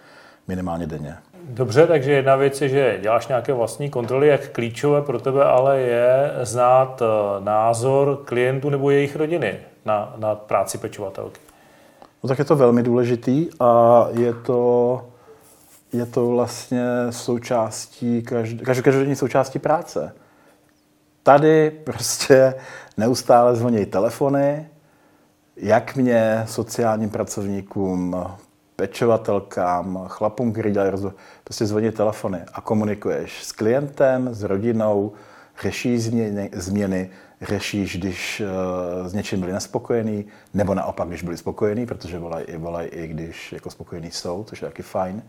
[0.49, 1.17] minimálně denně.
[1.49, 5.81] Dobře, takže jedna věc je, že děláš nějaké vlastní kontroly, jak klíčové pro tebe ale
[5.81, 11.41] je znát eh, názor klientů nebo jejich rodiny na, na práci pečovatelky.
[12.25, 15.03] No tak je to velmi důležitý a je to,
[15.93, 18.23] je to vlastně součástí,
[18.65, 20.13] každodenní součástí práce.
[21.23, 22.55] Tady prostě
[22.97, 24.69] neustále zvoní telefony,
[25.57, 28.17] jak mě sociálním pracovníkům,
[28.77, 35.13] pečovatelkám, chlapům, kteří dělají rozhovor, prostě zvoní telefony a komunikuješ s klientem, s rodinou,
[35.63, 37.11] řešíš změny, změny
[37.43, 38.43] řešíš, když
[39.01, 43.53] uh, s něčím byli nespokojení, nebo naopak, když byli spokojení, protože volají, volají i když
[43.53, 45.23] jako spokojení jsou, což je taky fajn.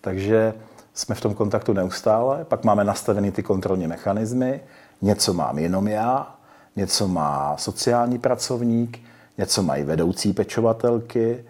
[0.00, 0.54] Takže
[0.94, 4.60] jsme v tom kontaktu neustále, pak máme nastavený ty kontrolní mechanismy,
[5.02, 6.36] něco mám jenom já,
[6.76, 8.98] něco má sociální pracovník,
[9.38, 11.44] něco mají vedoucí pečovatelky,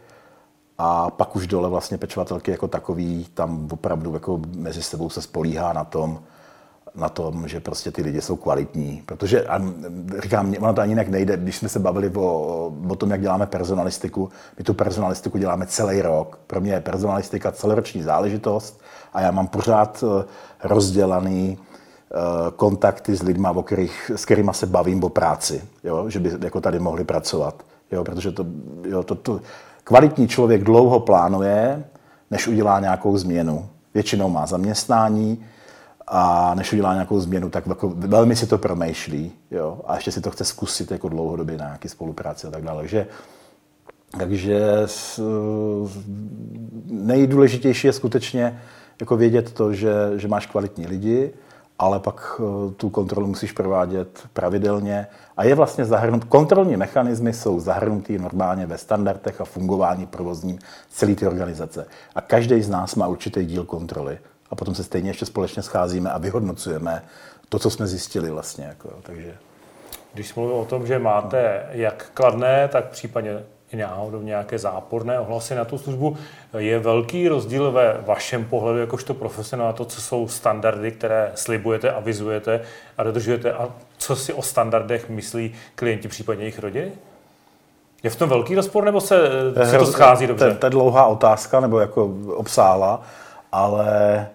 [0.78, 5.72] a pak už dole vlastně pečovatelky jako takový tam opravdu jako mezi sebou se spolíhá
[5.72, 6.20] na tom,
[6.96, 9.02] na tom, že prostě ty lidi jsou kvalitní.
[9.06, 9.62] Protože, a
[10.22, 13.46] říkám, ono to ani jinak nejde, když jsme se bavili o, o tom, jak děláme
[13.46, 14.28] personalistiku,
[14.58, 16.38] my tu personalistiku děláme celý rok.
[16.46, 18.80] Pro mě je personalistika celoroční záležitost
[19.12, 20.24] a já mám pořád eh,
[20.64, 22.16] rozdělaný eh,
[22.56, 26.10] kontakty s lidmi, o kterých, s kterými se bavím o práci, jo?
[26.10, 27.62] že by jako tady mohli pracovat.
[27.92, 28.04] Jo?
[28.04, 28.46] Protože to,
[28.84, 29.40] jo, to, to,
[29.88, 31.84] Kvalitní člověk dlouho plánuje,
[32.30, 33.68] než udělá nějakou změnu.
[33.94, 35.44] Většinou má zaměstnání
[36.06, 39.32] a než udělá nějakou změnu, tak jako velmi si to promýšlí.
[39.50, 39.80] Jo?
[39.86, 42.78] A ještě si to chce zkusit jako dlouhodobě na nějaké spolupráci a tak dále.
[42.78, 43.06] Takže,
[44.18, 44.86] takže
[46.86, 48.60] nejdůležitější je skutečně
[49.00, 51.32] jako vědět to, že, že máš kvalitní lidi,
[51.78, 56.24] ale pak eh, tu kontrolu musíš provádět pravidelně a je vlastně zahrnut.
[56.24, 60.58] Kontrolní mechanismy jsou zahrnutý normálně ve standardech a fungování provozním
[60.90, 61.86] celé ty organizace.
[62.14, 64.18] A každý z nás má určitý díl kontroly.
[64.50, 67.04] A potom se stejně ještě společně scházíme a vyhodnocujeme
[67.48, 68.64] to, co jsme zjistili vlastně.
[68.64, 69.34] Jako, takže...
[70.14, 75.54] Když mluvím o tom, že máte jak kladné, tak případně i náhodou nějaké záporné ohlasy
[75.54, 76.16] na tu službu.
[76.58, 82.60] Je velký rozdíl ve vašem pohledu jakožto profesionál to, co jsou standardy, které slibujete, avizujete
[82.98, 86.92] a dodržujete a co si o standardech myslí klienti, případně jejich rodiny?
[88.02, 89.30] Je v tom velký rozpor, nebo se,
[89.64, 90.54] se to schází dobře?
[90.54, 93.02] To je dlouhá otázka, nebo jako obsála,
[93.52, 94.28] ale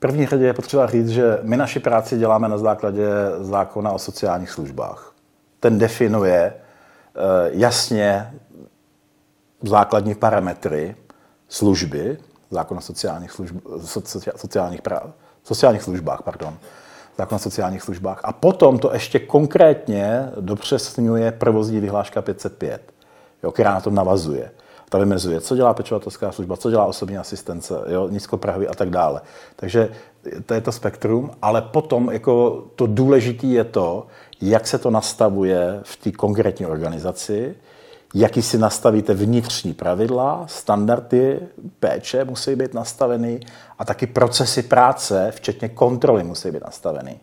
[0.00, 3.06] první řadě je potřeba říct, že my naši práci děláme na základě
[3.40, 5.12] zákona o sociálních službách.
[5.60, 8.34] Ten definuje eh, jasně
[9.62, 10.96] základní parametry
[11.48, 12.18] služby,
[12.50, 13.56] zákon o sociálních, služb,
[14.36, 15.02] sociálních, práv,
[15.44, 16.58] sociálních službách, pardon,
[17.18, 18.20] zákon o sociálních službách.
[18.22, 22.92] A potom to ještě konkrétně dopřesňuje provozní vyhláška 505,
[23.42, 24.50] jo, která na to navazuje.
[24.90, 29.20] Ta vymezuje, co dělá pečovatelská služba, co dělá osobní asistence, jo, nízkoprahový a tak dále.
[29.56, 29.88] Takže
[30.46, 34.06] to je to spektrum, ale potom jako to důležité je to,
[34.40, 37.54] jak se to nastavuje v té konkrétní organizaci,
[38.14, 41.40] jaký si nastavíte vnitřní pravidla, standardy
[41.80, 43.40] péče musí být nastaveny
[43.78, 47.20] a taky procesy práce, včetně kontroly, musí být nastaveny.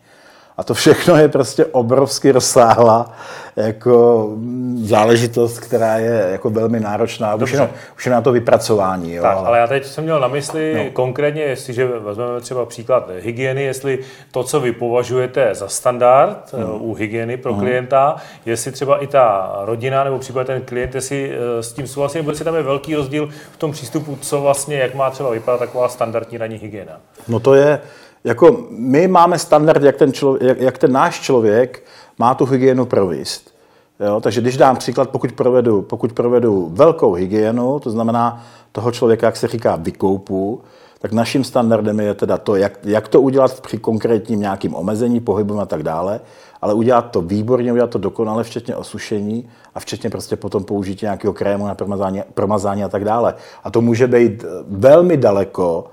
[0.58, 3.12] A to všechno je prostě obrovsky rozsáhlá
[3.56, 4.28] jako
[4.76, 7.34] záležitost, která je jako velmi náročná.
[7.34, 9.14] Už je, už je na to vypracování.
[9.14, 10.90] Jo, tak, ale já teď jsem měl na mysli no.
[10.90, 13.98] konkrétně, jestliže vezmeme třeba příklad hygieny, jestli
[14.30, 16.82] to, co vy považujete za standard hmm.
[16.82, 17.62] u hygieny pro hmm.
[17.62, 18.16] klienta,
[18.46, 22.30] jestli třeba i ta rodina nebo případně ten klient, jestli eh, s tím souhlasí, nebo
[22.30, 25.88] jestli tam je velký rozdíl v tom přístupu, co vlastně, jak má třeba vypadat taková
[25.88, 27.00] standardní ranní hygiena.
[27.28, 27.80] No to je,
[28.28, 31.84] jako my máme standard, jak ten, člověk, jak, jak ten náš člověk
[32.18, 33.54] má tu hygienu provést.
[34.00, 34.20] Jo?
[34.20, 39.36] Takže když dám příklad, pokud provedu, pokud provedu velkou hygienu, to znamená toho člověka, jak
[39.36, 40.60] se říká, vykoupu,
[40.98, 45.60] tak naším standardem je teda to, jak, jak to udělat při konkrétním nějakým omezení, pohybu
[45.60, 46.20] a tak dále,
[46.62, 51.32] ale udělat to výborně, udělat to dokonale, včetně osušení a včetně prostě potom použití nějakého
[51.32, 53.34] krému na promazání, promazání a tak dále.
[53.64, 55.90] A to může být velmi daleko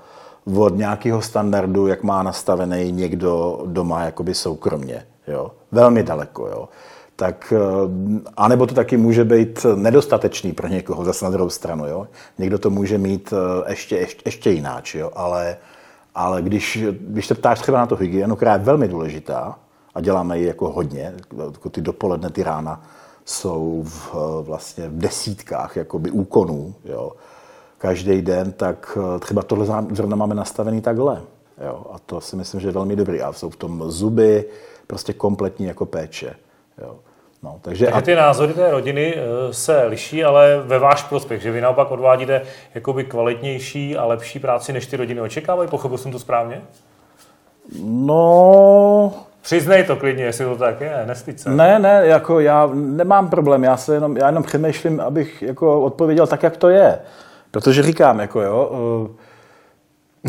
[0.54, 5.06] od nějakého standardu, jak má nastavený někdo doma jakoby soukromně.
[5.28, 5.50] Jo?
[5.72, 6.46] Velmi daleko.
[6.46, 6.68] Jo?
[7.16, 7.58] tak eh,
[8.36, 11.86] anebo to taky může být nedostatečný pro někoho, zase na druhou stranu.
[11.86, 12.06] Jo?
[12.38, 15.10] Někdo to může mít eh, ještě, ještě, ještě jináč, jo?
[15.14, 15.56] ale,
[16.14, 19.58] ale když, když se ptáš třeba na to hygienu, která je velmi důležitá,
[19.94, 22.82] a děláme ji jako hodně, jako ty dopoledne, ty rána
[23.24, 27.12] jsou v, vlastně v desítkách jakoby úkonů, jo?
[27.78, 31.22] Každý den, tak eh, třeba tohle zrovna máme nastavený takhle.
[31.66, 31.86] Jo?
[31.92, 33.20] A to si myslím, že je velmi dobrý.
[33.20, 34.44] A jsou v tom zuby,
[34.86, 36.34] prostě kompletní jako péče.
[36.82, 36.96] Jo.
[37.42, 41.50] No, takže, takže ty názory té rodiny eh, se liší, ale ve váš prospěch, že
[41.50, 42.42] vy naopak odvádíte
[42.74, 45.68] jakoby kvalitnější a lepší práci, než ty rodiny očekávají?
[45.68, 46.62] Pochopil jsem to správně?
[47.82, 49.14] No...
[49.42, 51.50] Přiznej to klidně, jestli to tak je, nestyď se.
[51.50, 56.26] Ne, ne, jako já nemám problém, já, se jenom, já jenom přemýšlím, abych jako odpověděl
[56.26, 56.98] tak, jak to je.
[57.56, 58.70] Protože říkám, jako jo,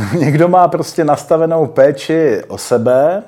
[0.04, 3.24] uh, někdo má prostě nastavenou péči o sebe,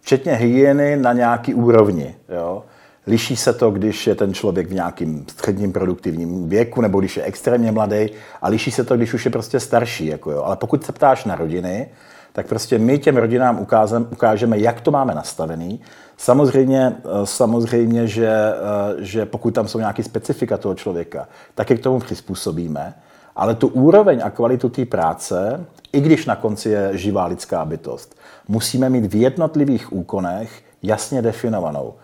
[0.00, 2.14] včetně hygieny na nějaký úrovni.
[2.28, 2.64] Jo.
[3.06, 7.22] Liší se to, když je ten člověk v nějakým středním produktivním věku, nebo když je
[7.22, 8.08] extrémně mladý,
[8.42, 10.06] a liší se to, když už je prostě starší.
[10.06, 10.42] Jako jo.
[10.42, 11.88] Ale pokud se ptáš na rodiny,
[12.32, 15.80] tak prostě my těm rodinám ukázem, ukážeme, jak to máme nastavený.
[16.16, 21.76] Samozřejmě, eh, samozřejmě že, eh, že pokud tam jsou nějaké specifika toho člověka, tak je
[21.76, 22.94] k tomu přizpůsobíme.
[23.36, 28.16] Ale tu úroveň a kvalitu té práce, i když na konci je živá lidská bytost,
[28.48, 31.94] musíme mít v jednotlivých úkonech jasně definovanou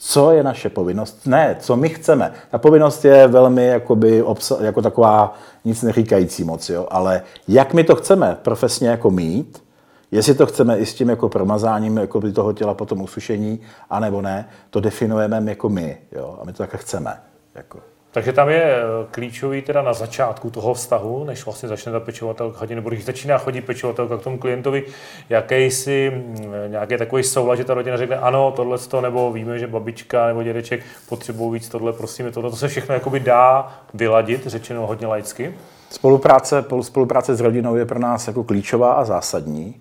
[0.00, 2.32] co je naše povinnost, ne, co my chceme.
[2.50, 6.86] Ta povinnost je velmi jakoby obsa- jako taková nic neříkající moc, jo?
[6.90, 9.62] ale jak my to chceme profesně jako mít,
[10.10, 14.22] jestli to chceme i s tím jako promazáním jako toho těla po tom usušení, anebo
[14.22, 15.98] ne, to definujeme jako my.
[16.12, 16.38] Jo?
[16.40, 17.20] A my to také chceme.
[17.54, 17.78] Jako.
[18.10, 22.58] Takže tam je eh, klíčový teda na začátku toho vztahu, než vlastně začne ta pečovatelka
[22.58, 24.84] chodit, nebo když začíná chodit pečovatelka k tomu klientovi,
[25.28, 25.68] jaký
[26.10, 30.26] mm, nějaký takový soulad, že ta rodina řekne ano, tohle to, nebo víme, že babička
[30.26, 32.50] nebo dědeček potřebují víc tohle, prosím, tohle.
[32.50, 35.54] To se všechno jakoby dá vyladit, řečeno hodně laicky.
[35.90, 39.80] Spolupráce, spolupráce s rodinou je pro nás jako klíčová a zásadní.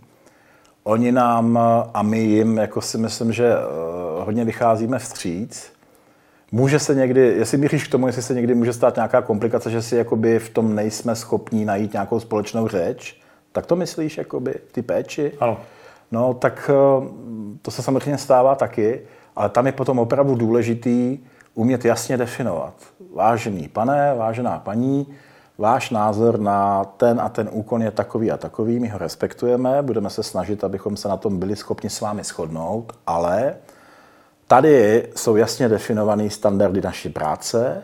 [0.84, 1.58] Oni nám
[1.94, 3.60] a my jim, jako si myslím, že eh,
[4.24, 5.77] hodně vycházíme vstříc
[6.52, 9.82] Může se někdy, jestli míříš k tomu, jestli se někdy může stát nějaká komplikace, že
[9.82, 14.82] si jakoby v tom nejsme schopní najít nějakou společnou řeč, tak to myslíš, jakoby, ty
[14.82, 15.32] péči?
[15.40, 15.58] Ano.
[16.12, 17.08] No, tak eh,
[17.62, 19.02] to se samozřejmě stává taky,
[19.36, 21.20] ale tam je potom opravdu důležitý
[21.54, 22.74] umět jasně definovat.
[23.16, 25.08] Vážený pane, vážená paní,
[25.58, 30.10] váš názor na ten a ten úkon je takový a takový, my ho respektujeme, budeme
[30.10, 33.56] se snažit, abychom se na tom byli schopni s vámi shodnout, ale
[34.48, 37.84] Tady jsou jasně definované standardy naší práce,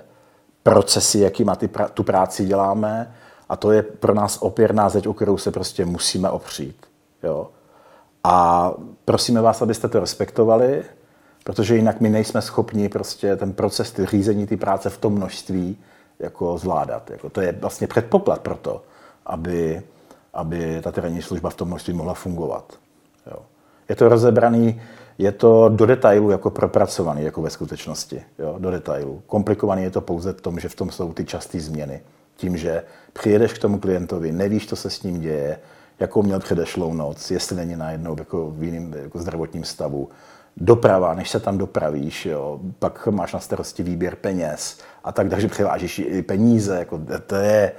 [0.63, 3.15] procesy, jakýma ty, tu práci děláme
[3.49, 6.85] a to je pro nás opěrná zeď, o kterou se prostě musíme opřít.
[7.23, 7.49] Jo?
[8.23, 8.71] A
[9.05, 10.83] prosíme vás, abyste to respektovali,
[11.43, 15.77] protože jinak my nejsme schopni prostě ten proces, ty řízení ty práce v tom množství
[16.19, 17.09] jako zvládat.
[17.09, 18.81] Jako to je vlastně předpoklad pro to,
[19.25, 19.81] aby,
[20.33, 22.73] aby ta terénní služba v tom množství mohla fungovat.
[23.31, 23.37] Jo.
[23.89, 24.81] Je to rozebraný
[25.17, 29.21] je to do detailu jako propracovaný, jako ve skutečnosti, jo, do detailu.
[29.27, 32.01] Komplikovaný je to pouze v tom, že v tom jsou ty časté změny.
[32.35, 35.59] Tím, že přijedeš k tomu klientovi, nevíš, co se s ním děje,
[35.99, 40.09] jakou měl předešlou noc, jestli není najednou jako v jiném jako zdravotním stavu.
[40.57, 45.47] Doprava, než se tam dopravíš, jo, pak máš na starosti výběr peněz a tak, takže
[45.47, 46.79] přivážíš i peníze.
[46.79, 47.71] Jako, to je,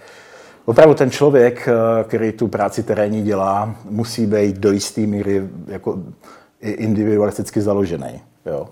[0.67, 1.69] Opravdu ten člověk,
[2.05, 5.99] který tu práci terénní dělá, musí být do jisté míry jako
[6.71, 8.21] individualisticky založený.
[8.47, 8.69] Jo.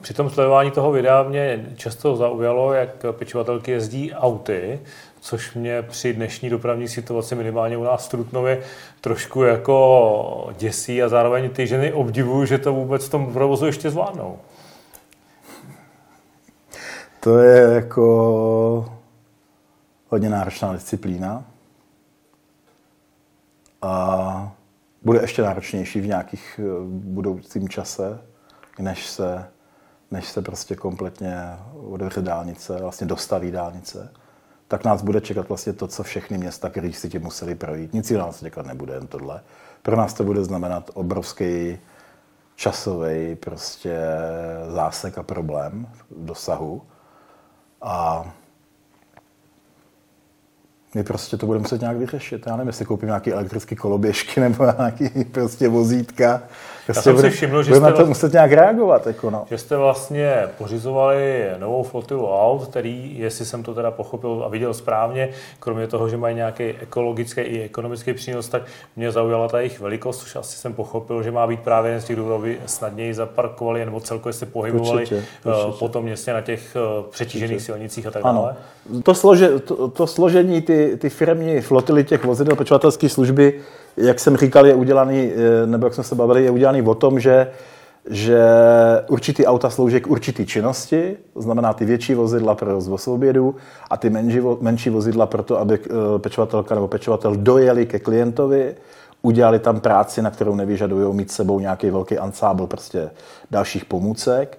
[0.00, 4.80] Při tom sledování toho videa mě často zaujalo, jak pečovatelky jezdí auty,
[5.20, 8.62] což mě při dnešní dopravní situaci minimálně u nás v Trutnově
[9.00, 13.90] trošku jako děsí a zároveň ty ženy obdivuju, že to vůbec v tom provozu ještě
[13.90, 14.38] zvládnou.
[17.20, 18.92] To je jako
[20.08, 21.44] hodně náročná disciplína.
[23.82, 24.52] A
[25.02, 28.20] bude ještě náročnější v nějakých eh, budoucím čase,
[28.78, 29.44] než se,
[30.10, 31.36] než se prostě kompletně
[31.90, 34.12] otevře dálnice, vlastně dostaví dálnice,
[34.68, 37.92] tak nás bude čekat vlastně to, co všechny města, které si tím museli projít.
[37.92, 39.40] Nic jiného nás čekat nebude, jen tohle.
[39.82, 41.78] Pro nás to bude znamenat obrovský
[42.56, 43.98] časový prostě
[44.68, 46.82] zásek a problém v dosahu.
[47.82, 48.24] A
[50.94, 52.46] my prostě to budeme muset nějak vyřešit.
[52.46, 56.42] Já nevím, jestli koupím nějaké elektrické koloběžky nebo nějaké prostě vozítka,
[56.88, 59.06] Já jsem si všiml, že jste, to muset nějak reagovat.
[59.06, 59.44] Jako no.
[59.50, 64.74] že jste vlastně pořizovali novou flotilu aut, který, jestli jsem to teda pochopil a viděl
[64.74, 65.28] správně,
[65.60, 68.62] kromě toho, že mají nějaký ekologický i ekonomický přínos, tak
[68.96, 72.16] mě zaujala ta jejich velikost, což asi jsem pochopil, že má být právě z těch
[72.16, 75.78] důvodů, aby snadněji zaparkovali nebo celkově se pohybovali určitě, eh, určitě.
[75.78, 78.38] potom městě na těch eh, přetížených silnicích a tak dále.
[78.38, 79.02] Ano.
[79.02, 83.60] To, slože, to, to složení, ty, ty firmní flotily těch vozidel pečovatelské služby,
[83.96, 87.20] jak jsem říkal, je udělaný, eh, nebo jak jsme se bavili, je udělaný o tom,
[87.20, 87.50] že
[88.10, 88.42] že
[89.08, 93.56] určitý auta slouží k určitý činnosti, to znamená ty větší vozidla pro rozvoz obědu
[93.90, 98.74] a ty menší, menší vozidla pro to, aby eh, pečovatelka nebo pečovatel dojeli ke klientovi,
[99.22, 103.10] udělali tam práci, na kterou nevyžadují mít sebou nějaký velký ansábl prostě
[103.50, 104.58] dalších pomůcek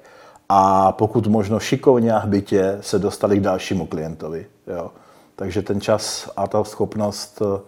[0.49, 4.45] a pokud možno šikovně a hbitě se dostali k dalšímu klientovi.
[4.67, 4.91] Jo.
[5.35, 7.59] Takže ten čas a ta schopnost eh,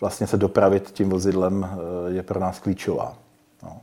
[0.00, 3.16] vlastně se dopravit tím vozidlem eh, je pro nás klíčová.
[3.62, 3.80] No.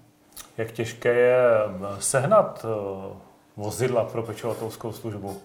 [0.57, 2.65] Jak těžké je eh, sehnat
[3.57, 5.37] vozidla pro pečovatelskou službu?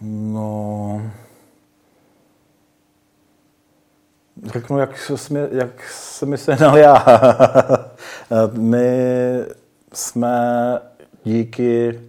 [0.00, 1.02] No,
[4.44, 7.06] řeknu, jak, jsme, jak se mi sehnal já.
[8.52, 8.96] My
[9.92, 10.80] jsme
[11.24, 12.00] díky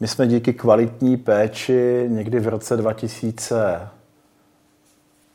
[0.00, 3.88] my jsme díky kvalitní péči někdy v roce 2000,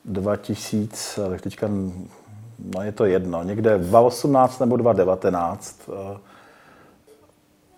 [0.05, 1.67] 2000 tak teďka,
[2.75, 6.17] no je to jedno, někde 2018 nebo 2019 eh,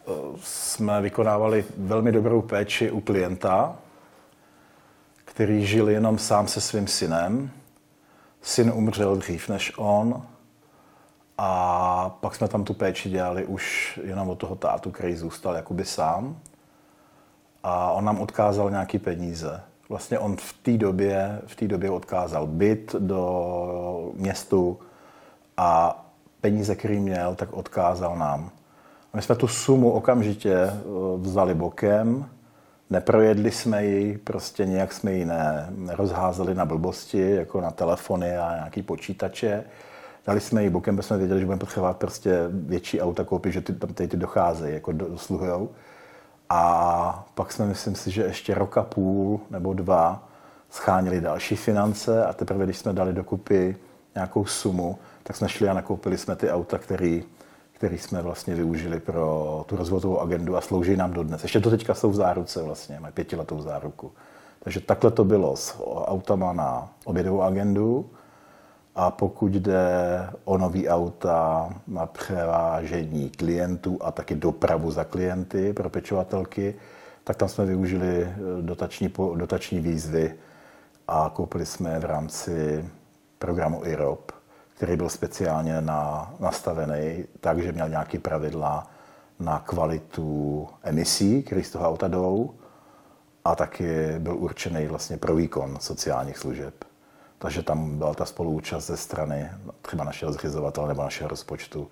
[0.07, 0.11] eh,
[0.43, 3.75] jsme vykonávali velmi dobrou péči u klienta,
[5.25, 7.51] který žil jenom sám se svým synem.
[8.41, 10.23] Syn umřel dřív než on
[11.37, 15.85] a pak jsme tam tu péči dělali už jenom od toho tátu, který zůstal jakoby
[15.85, 16.39] sám
[17.63, 19.61] a on nám odkázal nějaký peníze.
[19.93, 24.79] Vlastně on v té době, v té době odkázal byt do městu
[25.57, 25.99] a
[26.41, 28.49] peníze, který měl, tak odkázal nám.
[29.13, 30.73] A my jsme tu sumu okamžitě eh,
[31.17, 32.25] vzali bokem,
[32.89, 38.55] neprojedli jsme ji, prostě nějak jsme ji ne, nerozházeli na blbosti, jako na telefony a
[38.55, 39.63] nějaký počítače.
[40.27, 43.61] Dali jsme ji bokem, protože jsme věděli, že budeme potřebovat prostě větší auta koupit, že
[43.61, 45.69] ty, ty, ty docházejí, jako dosluhujou.
[46.49, 50.27] A pak jsme, myslím si, že ještě roka půl nebo dva
[50.69, 53.77] schánili další finance a teprve, když jsme dali dokupy
[54.15, 57.23] nějakou sumu, tak jsme šli a nakoupili jsme ty auta, který,
[57.71, 61.43] který jsme vlastně využili pro tu rozvodovou agendu a slouží nám dodnes.
[61.43, 64.11] Ještě to teďka jsou v záruce vlastně, mají pětiletou záruku.
[64.59, 68.09] Takže takhle to bylo s autama na obědovou agendu
[68.95, 69.89] a pokud jde
[70.43, 76.75] o nový auta na převážení klientů a taky dopravu za klienty pro pečovatelky,
[77.23, 80.35] tak tam jsme využili eh, dotační, dotační výzvy
[81.07, 82.85] a koupili jsme v rámci
[83.39, 84.31] programu IROP,
[84.75, 88.87] který byl speciálně na, nastavený tak, že měl nějaké pravidla
[89.39, 92.53] na kvalitu emisí, které z toho auta jdou,
[93.45, 96.73] a taky byl určený vlastně pro výkon sociálních služeb.
[97.43, 101.87] Takže tam byla ta spoluúčast ze strany třeba našeho zřizovatele nebo našeho rozpočtu,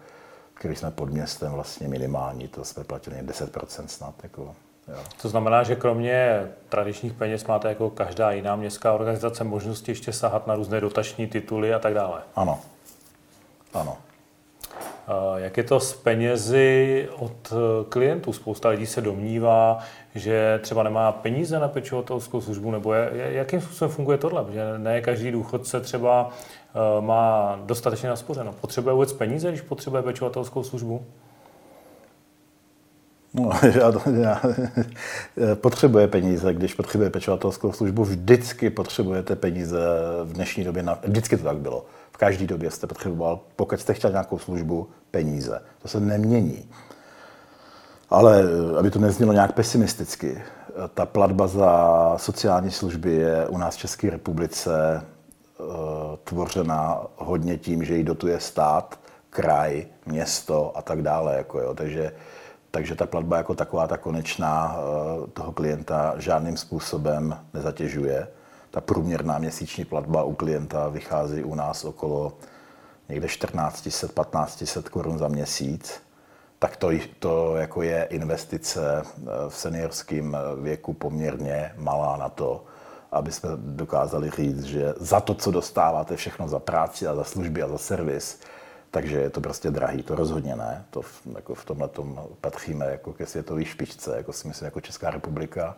[0.54, 4.14] který jsme pod městem vlastně minimální, to jsme platili 10% snad.
[4.24, 4.56] Jako,
[4.88, 4.98] jo.
[5.22, 10.48] To znamená, že kromě tradičních peněz máte jako každá jiná městská organizace možnosti ještě sahat
[10.48, 12.22] na různé dotační tituly a tak dále.
[12.36, 12.60] Ano.
[13.74, 13.98] Ano.
[15.36, 17.54] Jak je to s penězi od
[17.90, 18.34] klientů?
[18.34, 19.80] Spousta lidí se domnívá,
[20.16, 24.44] že třeba nemá peníze na pečovatelskou službu, nebo jakým způsobem funguje tohle?
[24.44, 28.54] Protože ne každý důchodce třeba uh, má dostatečně naspořeno.
[28.62, 31.06] Potřebuje vůbec peníze, když potřebuje pečovatelskou službu?
[33.34, 34.42] No, já, já,
[35.56, 39.80] potřebuje peníze, když potřebuje pečovatelskou službu, vždycky potřebujete peníze
[40.24, 41.86] v dnešní době, na, vždycky to tak bylo.
[42.12, 45.62] V každé době jste potřeboval, pokud jste chtěl nějakou službu, peníze.
[45.82, 46.70] To se nemění.
[48.10, 53.58] Ale eh, aby to neznělo nějak pesimisticky, eh, ta platba za sociální služby je u
[53.58, 55.02] nás v České republice
[55.58, 55.66] uh,
[56.24, 59.00] tvořena hodně tím, že ji dotuje stát,
[59.30, 61.38] kraj, město a tak dále.
[61.38, 61.74] Jako jo.
[61.76, 62.12] Takže,
[62.72, 64.78] takže ta platba jako taková, ta konečná
[65.34, 68.28] toho klienta žádným způsobem nezatěžuje.
[68.72, 72.34] Ta průměrná měsíční platba u klienta vychází u nás okolo
[73.10, 76.02] někde 1400-1500 korun za měsíc
[76.62, 82.66] tak to, to jako je investice eh, v seniorském eh, věku poměrně malá na to,
[83.12, 87.64] aby jsme dokázali říct, že za to, co dostáváte všechno za práci a za služby
[87.64, 88.40] a za servis,
[88.92, 90.86] takže je to prostě drahý, to rozhodně ne.
[90.90, 91.90] To v, jako v tomhle
[92.42, 95.76] patříme jako ke světové špičce, jako si myslím, jako Česká republika.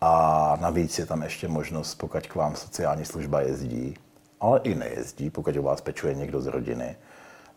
[0.00, 3.94] A navíc je tam ještě možnost, pokud k vám sociální služba jezdí,
[4.40, 6.96] ale i nejezdí, pokud u vás pečuje někdo z rodiny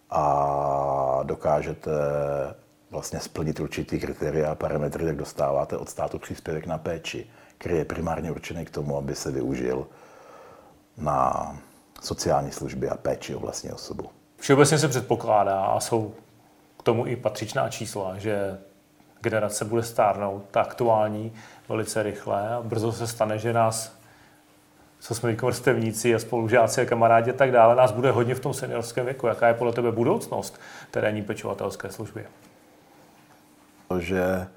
[0.10, 1.92] a dokážete
[2.92, 7.28] vlastně splnit určitý kritéria a parametry, tak dostáváte od státu příspěvek na péči,
[7.58, 9.88] který je primárně určený k tomu, aby se využil
[10.98, 11.58] na
[12.02, 14.10] sociální služby a péči o vlastní osobu.
[14.38, 16.14] Všeobecně se předpokládá a jsou
[16.80, 18.60] k tomu i patřičná čísla, že
[19.22, 21.34] generace bude stárnout, ta aktuální,
[21.70, 24.00] velice rychle a brzo se stane, že nás,
[25.00, 28.40] co jsme teď vrstevníci a spolužáci a kamarádi a tak dále, nás bude hodně v
[28.40, 29.28] tom seniorském věku.
[29.28, 30.60] Jaká je podle tebe budoucnost
[30.92, 32.26] terénní pečovatelské služby?
[34.00, 34.48] Že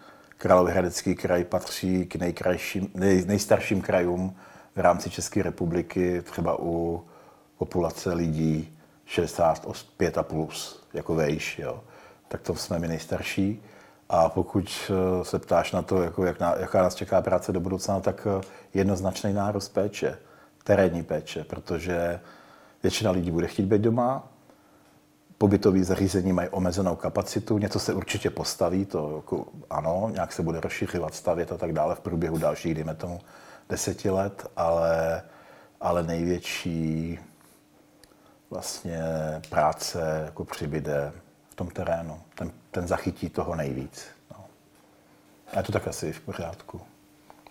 [0.42, 4.36] Královéhradecký kraj patří k nejkrajším, nej, nejstarším krajům
[4.76, 7.04] v rámci České republiky, třeba u
[7.58, 11.84] populace lidí 65 a plus, jako vejš, jo.
[12.28, 13.62] tak to jsme my nejstarší.
[14.12, 17.60] A pokud eh, se ptáš na to, jako jak na, jaká nás čeká práce do
[17.60, 18.44] budoucna, tak eh,
[18.74, 20.18] jednoznačný nárost péče,
[20.64, 22.20] terénní péče, protože
[22.82, 24.28] většina lidí bude chtít být doma,
[25.38, 30.60] pobytové zařízení mají omezenou kapacitu, něco se určitě postaví, to jako, ano, nějak se bude
[30.60, 33.20] rozšiřovat, stavět a tak dále v průběhu dalších, dejme tomu,
[33.68, 35.22] deseti let, ale,
[35.80, 37.18] ale největší
[38.50, 39.02] vlastně
[39.50, 41.12] práce jako přibyde
[41.52, 42.20] v tom terénu.
[42.34, 44.06] Ten, ten zachytí toho nejvíc.
[44.30, 44.44] No.
[45.52, 46.80] A je to tak asi v pořádku.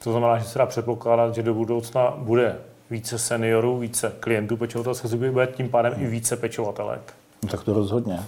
[0.03, 5.07] To znamená, že se dá předpokládat, že do budoucna bude více seniorů, více klientů pečovatelské
[5.07, 6.03] služby, bude tím pádem hmm.
[6.03, 7.13] i více pečovatelek.
[7.43, 8.23] No, tak to rozhodně.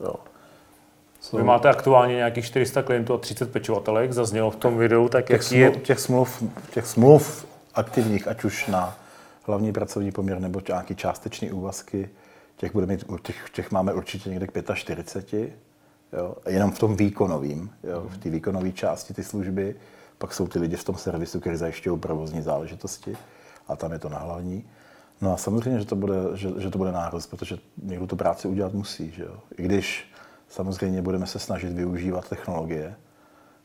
[0.00, 0.14] Jo.
[1.20, 5.24] So, Vy máte aktuálně nějakých 400 klientů a 30 pečovatelek, zaznělo v tom videu, tak
[5.26, 5.80] těch jaký smluv, je...
[5.80, 8.96] Těch smluv, těch smluv aktivních, ať už na
[9.42, 12.10] hlavní pracovní poměr nebo nějaký částečný úvazky,
[12.56, 15.52] těch, bude mít, těch, těch máme určitě někde k 45,
[16.12, 17.70] jo, jenom v tom výkonovým,
[18.08, 19.76] v té výkonové části ty služby,
[20.18, 23.16] pak jsou ty lidi v tom servisu, kteří zajišťují provozní záležitosti
[23.68, 24.64] a tam je to na hlavní.
[25.20, 28.48] No a samozřejmě, že to bude, že, že to bude nárůst, protože někdo tu práci
[28.48, 29.10] udělat musí.
[29.10, 29.38] Že jo?
[29.58, 30.12] I když
[30.48, 32.96] samozřejmě budeme se snažit využívat technologie,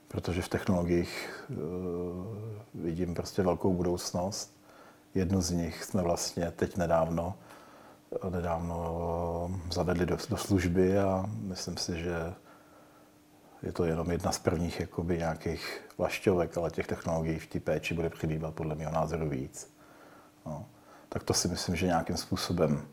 [0.08, 1.58] protože v technologiích uh,
[2.74, 4.60] vidím prostě velkou budoucnost.
[5.16, 7.34] Jednu z nich jsme vlastně teď nedávno,
[8.30, 12.34] nedávno zavedli do, do služby a myslím si, že
[13.64, 17.94] je to jenom jedna z prvních jakoby, nějakých vlašťovek, ale těch technologií v té péči
[17.94, 19.74] bude přibývat podle mého názoru víc.
[20.46, 20.66] No
[21.10, 22.88] tak to si myslím, že nějakým způsobem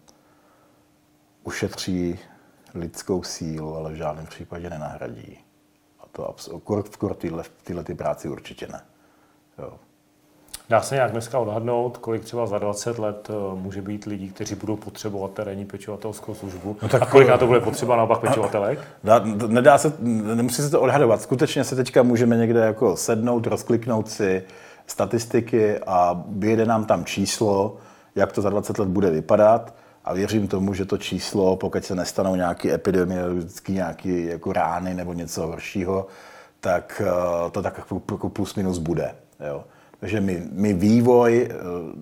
[1.45, 2.19] ušetří
[2.75, 5.45] lidskou sílu, ale v žádném případě nenahradí.
[6.01, 6.35] A to
[6.83, 8.85] v kor tyhle, tyhle ty práci určitě ne.
[9.59, 9.79] Jo.
[10.69, 14.55] Dá se nějak dneska odhadnout, kolik třeba za 20 let eh, může být lidí, kteří
[14.55, 18.79] budou potřebovat terénní pečovatelskou službu no tak, a kolik na to bude potřeba naopak pečovatelek?
[19.05, 19.93] Dá, nedá se,
[20.35, 21.23] nemusí se to odhadovat.
[21.23, 24.43] Skutečně se teďka můžeme někde jako sednout, rozkliknout si
[24.87, 27.77] statistiky a vyjede nám tam číslo,
[28.15, 31.95] jak to za 20 let bude vypadat a věřím tomu, že to číslo, pokud se
[31.95, 36.07] nestanou nějaké epidemiologické nějaké jako rány nebo něco horšího,
[36.61, 39.15] tak eh, to tak jako, jako plus minus bude.
[39.49, 39.65] Jo.
[40.01, 41.55] Takže my, my vývoj eh,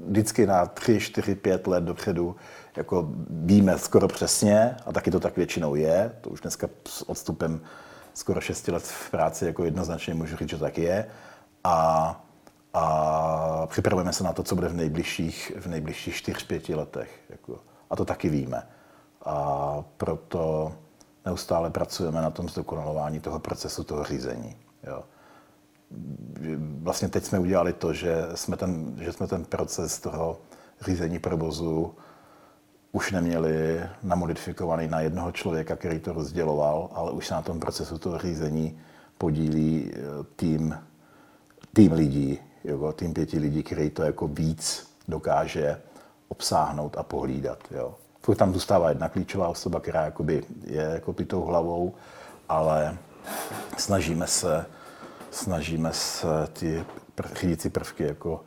[0.06, 2.36] vždycky na 3, 4, 5 let dopředu
[2.76, 6.12] jako víme skoro přesně a taky to tak většinou je.
[6.20, 7.60] To už dneska s odstupem
[8.14, 11.06] skoro 6 let v práci jako jednoznačně můžu říct, že tak je.
[11.64, 12.20] A
[12.74, 17.20] a připravujeme se na to, co bude v nejbližších, v nejbližších 4-5 letech.
[17.28, 17.58] Jako.
[17.90, 18.62] A to taky víme.
[19.24, 20.72] A proto
[21.26, 24.56] neustále pracujeme na tom zdokonalování toho procesu, toho řízení.
[24.82, 25.04] Jo.
[26.78, 30.38] Vlastně teď jsme udělali to, že jsme ten, že jsme ten proces toho
[30.80, 31.94] řízení provozu
[32.92, 37.98] už neměli namodifikovaný na jednoho člověka, který to rozděloval, ale už se na tom procesu
[37.98, 38.78] toho řízení
[39.18, 39.98] podílí eh,
[40.36, 40.78] tým,
[41.72, 45.80] tým lidí, jako tým pěti lidí, který to jako víc dokáže
[46.28, 47.58] obsáhnout a pohlídat.
[47.70, 47.94] Jo.
[48.20, 51.94] Furt tam zůstává jedna klíčová osoba, která jakoby je jako tou hlavou,
[52.48, 52.98] ale
[53.76, 54.66] snažíme se,
[55.34, 56.84] snažíme se ty
[57.40, 58.44] řídící prvky jako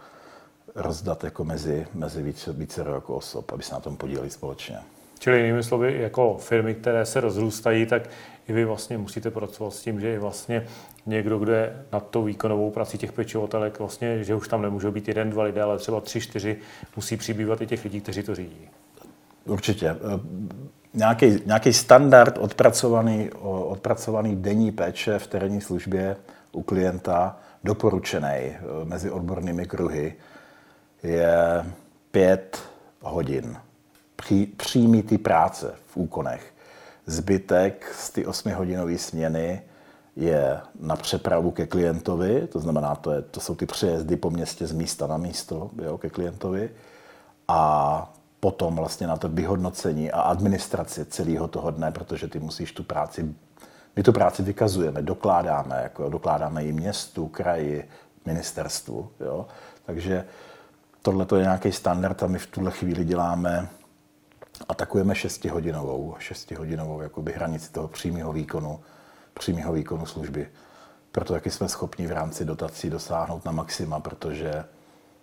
[0.76, 4.78] rozdat jako mezi, mezi více, více jako osob, aby se na tom podíleli společně.
[5.20, 8.10] Čili jinými slovy, jako firmy, které se rozrůstají, tak
[8.48, 10.68] i vy vlastně musíte pracovat s tím, že i vlastně
[11.06, 15.08] někdo, kdo je nad tou výkonovou prací těch pečovatelek, vlastně, že už tam nemůžou být
[15.08, 16.58] jeden, dva lidé, ale třeba tři, čtyři,
[16.96, 18.70] musí přibývat i těch lidí, kteří to řídí.
[19.46, 19.96] Určitě.
[20.94, 26.16] Nějaký, nějaký standard odpracovaný, odpracovaný denní péče v terénní službě
[26.52, 30.16] u klienta doporučený eh, mezi odbornými kruhy
[31.04, 31.66] je
[32.12, 32.60] pět
[33.02, 33.58] hodin
[34.58, 36.54] přímý ty práce v úkonech.
[37.06, 39.62] Zbytek z ty osmihodinové směny
[40.16, 44.68] je na přepravu ke klientovi, to znamená, to, je, to jsou ty přejezdy po městě
[44.68, 46.70] z místa na místo jo, ke klientovi.
[47.48, 52.84] A potom vlastně na to vyhodnocení a administraci celého toho dne, protože ty musíš tu
[52.84, 53.36] práci,
[53.98, 57.90] my tu práci vykazujeme, dokládáme, jako dokládáme i městu, kraji,
[58.26, 59.10] ministerstvu.
[59.20, 59.46] Jo?
[59.86, 60.26] Takže
[61.02, 63.68] tohle je nějaký standard a my v tuhle chvíli děláme
[64.70, 68.80] atakujeme 6-hodinovou, 6-hodinovou jakoby hranici toho přímého výkonu,
[69.34, 70.48] přímého výkonu služby.
[71.12, 74.66] Proto taky jsme schopni v rámci dotací dosáhnout na maxima, protože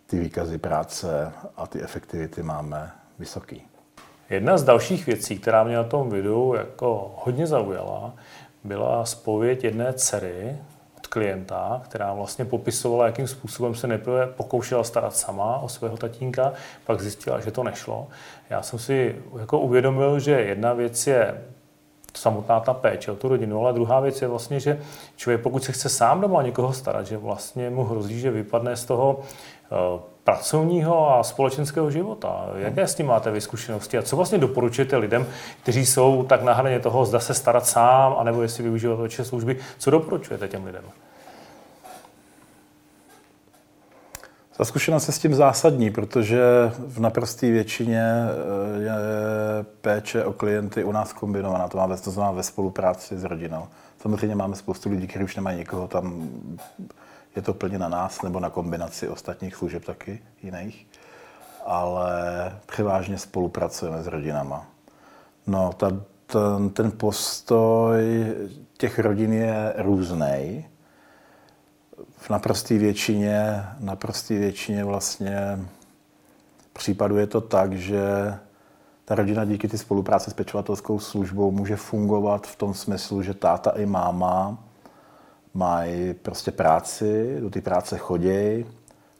[0.07, 3.67] ty výkazy práce a ty efektivity máme vysoký.
[4.31, 8.15] Jedna z dalších věcí, která mě na tom videu jako hodně zaujala,
[8.65, 10.57] byla spověď jedné dcery
[10.99, 16.53] od klienta, která vlastně popisovala, jakým způsobem se nejprve pokoušela starat sama o svého tatínka,
[16.87, 18.09] pak zjistila, že to nešlo.
[18.51, 21.45] Já jsem si jako uvědomil, že jedna věc je
[22.15, 24.81] samotná ta péče o tu rodinu, ale druhá věc je vlastně, že
[25.17, 28.85] člověk, pokud se chce sám doma někoho starat, že vlastně mu hrozí, že vypadne z
[28.85, 29.21] toho
[29.73, 32.47] eh, pracovního a společenského života.
[32.57, 35.27] Jaké s tím máte vy zkušenosti a co vlastně doporučujete lidem,
[35.63, 39.59] kteří jsou tak na hraně toho, zda se starat sám, anebo jestli využívat vaše služby,
[39.79, 40.85] co doporučujete těm lidem?
[44.57, 46.43] Ta zkušenost je s tím zásadní, protože
[46.79, 48.93] v naprosté většině eh, je
[49.81, 51.69] péče o klienty u nás kombinovaná.
[51.69, 53.67] To máme to znamená ve spolupráci s rodinou.
[54.03, 56.29] Samozřejmě máme spoustu lidí, kteří už nemají nikoho tam
[57.37, 60.87] je to plně na nás nebo na kombinaci ostatních služeb taky jiných,
[61.67, 62.13] ale
[62.67, 64.67] převážně spolupracujeme s rodinama.
[65.47, 65.91] No, ta,
[66.27, 68.03] ten, ten postoj
[68.77, 70.67] těch rodin je různý.
[72.17, 75.59] V naprosté většině, naprosté většině vlastně
[76.73, 78.35] případů je to tak, že
[79.05, 83.71] ta rodina díky ty spolupráci s pečovatelskou službou může fungovat v tom smyslu, že táta
[83.71, 84.59] i máma
[85.55, 88.67] mají prostě práci, do té práce chodí,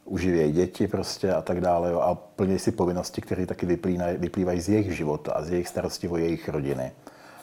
[0.05, 4.61] uživějí děti prostě a tak dále jo, a plní si povinnosti, které taky vyplývají, vyplývají
[4.61, 6.93] z jejich života a z jejich starosti o jejich rodiny.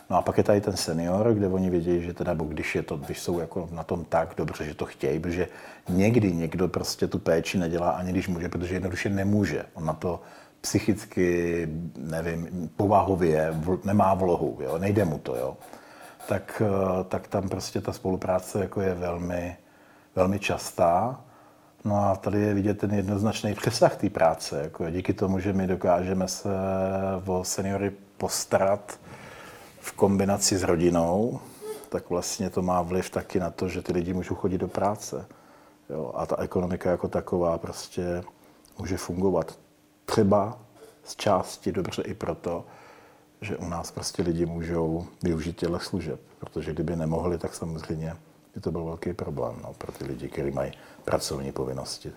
[0.10, 2.84] No a pak je tady ten senior, kde oni vědí, že teda, nebo když, je
[2.84, 5.48] to, když jsou jako na tom tak dobře, že to chtějí, protože
[5.90, 9.66] někdy někdo prostě tu péči nedělá ani když může, protože jednoduše nemůže.
[9.74, 10.22] On na to
[10.62, 11.68] psychicky,
[11.98, 15.58] nevím, povahově nemá vlohu, jo, nejde mu to, jo
[16.28, 19.58] tak, eh, tak tam prostě ta spolupráce jako je velmi,
[20.16, 21.22] velmi častá.
[21.86, 24.62] No a tady je vidět ten jednoznačný přesah té práce.
[24.62, 26.50] Jako díky tomu, že my dokážeme se
[27.26, 29.00] o seniory postarat
[29.80, 31.40] v kombinaci s rodinou,
[31.90, 35.26] tak vlastně to má vliv taky na to, že ty lidi můžou chodit do práce.
[35.90, 38.24] Jo, a ta ekonomika jako taková prostě
[38.80, 39.60] může fungovat.
[40.06, 40.60] Třeba
[41.04, 42.66] z části dobře i proto,
[43.42, 48.16] že u nás prostě lidi můžou využít těle služeb, protože kdyby nemohli, tak samozřejmě
[48.56, 50.72] by to byl velký problém no, pro ty lidi, kteří mají
[51.06, 52.12] pracovní povinnosti.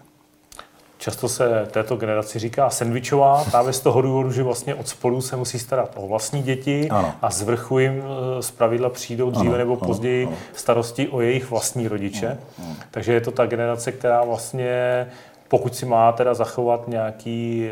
[0.98, 5.36] Často se této generaci říká sandvičová, právě z toho důvodu, že vlastně od spolu se
[5.36, 7.14] musí starat o vlastní děti ano.
[7.22, 10.46] a z vrchu jim eh, z pravidla přijdou dříve ano, nebo později ano, ano.
[10.54, 12.26] starosti o jejich vlastní rodiče.
[12.28, 12.76] Ano, ano.
[12.90, 15.06] Takže je to ta generace, která vlastně
[15.48, 17.70] pokud si má teda zachovat nějaký,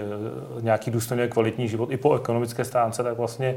[0.58, 3.56] eh, nějaký důstojný kvalitní život i po ekonomické stránce, tak vlastně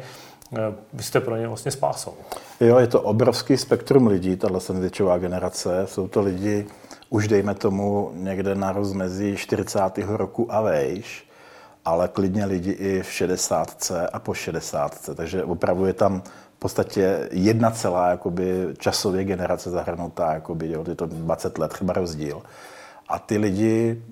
[0.58, 2.14] eh, vy jste pro ně vlastně spásou.
[2.60, 5.82] Jo, je to obrovský spektrum lidí, tahle sandvičová generace.
[5.86, 6.66] Jsou to lidi,
[7.10, 9.80] už dejme tomu někde na rozmezí 40.
[9.98, 11.30] roku a vejš,
[11.86, 13.92] ale klidně lidi i v 60.
[14.14, 15.10] a po 60.
[15.16, 16.22] Takže opravdu je tam
[16.56, 21.94] v podstatě jedna celá jakoby, časově generace zahrnutá, jakoby, jo, je to 20 let třeba
[21.94, 22.42] rozdíl.
[23.08, 24.04] A ty lidi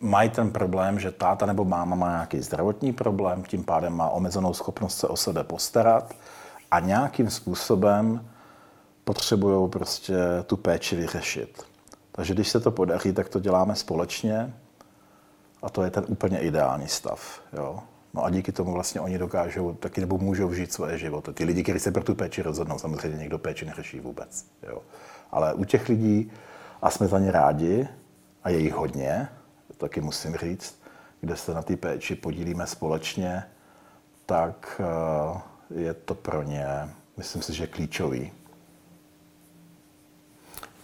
[0.00, 4.54] mají ten problém, že táta nebo máma má nějaký zdravotní problém, tím pádem má omezenou
[4.54, 6.14] schopnost se o sebe postarat
[6.70, 8.30] a nějakým způsobem
[9.04, 10.14] potřebují prostě
[10.46, 11.62] tu péči vyřešit.
[12.12, 14.54] Takže když se to podaří, tak to děláme společně
[15.62, 17.40] a to je ten úplně ideální stav.
[17.52, 17.78] Jo?
[18.14, 21.32] No a díky tomu vlastně oni dokážou taky nebo můžou žít svoje životy.
[21.32, 24.44] Ty lidi, kteří se pro tu péči rozhodnou, samozřejmě někdo péči neřeší vůbec.
[24.62, 24.82] Jo?
[25.30, 26.32] Ale u těch lidí,
[26.82, 27.88] a jsme za ně rádi,
[28.44, 29.28] a je jich hodně,
[29.76, 30.80] taky musím říct,
[31.20, 33.44] kde se na té péči podílíme společně,
[34.26, 35.40] tak eh,
[35.74, 36.66] je to pro ně,
[37.16, 38.32] myslím si, že klíčový.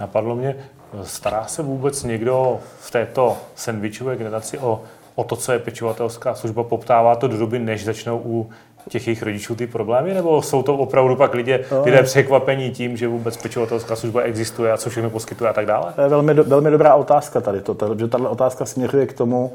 [0.00, 0.56] Napadlo mě,
[1.02, 4.84] stará se vůbec někdo v této sandvičové generaci o,
[5.14, 8.50] o to, co je pečovatelská služba, poptává to do doby, než začnou u
[8.88, 11.82] těch jejich rodičů ty problémy, nebo jsou to opravdu pak lidé, no.
[11.84, 15.92] lidé překvapení tím, že vůbec pečovatelská služba existuje a co všechno poskytuje a tak dále?
[15.92, 19.52] To je velmi, velmi dobrá otázka tady, to, protože tato otázka směřuje k tomu,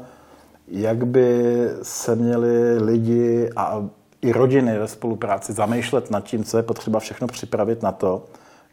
[0.68, 1.38] jak by
[1.82, 3.84] se měli lidi a
[4.22, 8.24] i rodiny ve spolupráci zamýšlet nad tím, co je potřeba všechno připravit na to,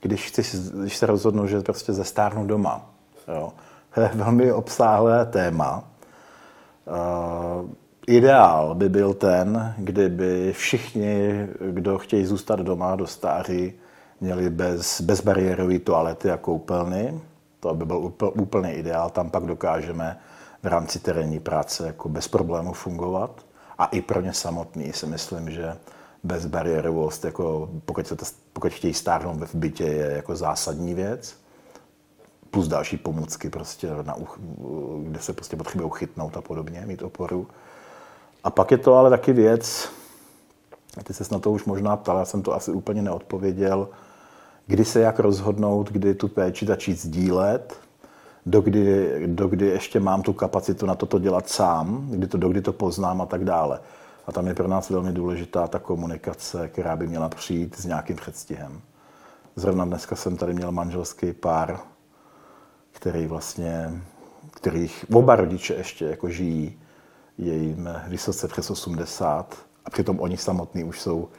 [0.02, 0.42] když, chci,
[0.82, 2.86] když se rozhodnu, že prostě zestárnu doma.
[3.28, 3.54] Jo.
[3.96, 5.84] To je velmi obsáhlé téma.
[6.86, 7.70] Uh,
[8.10, 13.74] ideál by byl ten, kdyby všichni, kdo chtějí zůstat doma do stáří,
[14.22, 17.20] měli bez, bezbariérové toalety a koupelny.
[17.60, 19.10] To by byl úplný ideál.
[19.10, 20.20] Tam pak dokážeme
[20.64, 23.46] v rámci terénní práce jako bez problémů fungovat.
[23.78, 25.78] A i pro ně samotný si myslím, že
[26.24, 31.36] bezbariérovost, jako pokud, se to, pokud chtějí stárnout v bytě, je jako zásadní věc.
[32.52, 34.16] Plus další pomůcky, prostě na,
[35.04, 37.48] kde se prostě potřebují chytnout a podobně, mít oporu.
[38.44, 39.90] A pak je to ale taky věc,
[41.04, 43.90] ty se na to už možná ptal, já jsem to asi úplně neodpověděl,
[44.68, 47.80] kdy se jak rozhodnout, kdy tu péči začít sdílet,
[48.46, 53.22] dokdy, dokdy ještě mám tu kapacitu na toto dělat sám, kdy to, dokdy to poznám
[53.22, 53.80] a tak dále.
[54.28, 58.16] A tam je pro nás velmi důležitá ta komunikace, která by měla přijít s nějakým
[58.16, 58.82] předstihem.
[59.56, 61.80] Zrovna dneska jsem tady měl manželský pár,
[62.92, 64.02] který vlastně,
[64.52, 66.80] kterých oba rodiče ještě jako žijí,
[67.40, 71.30] je jim vysoce přes 80 a přitom oni samotní už jsou,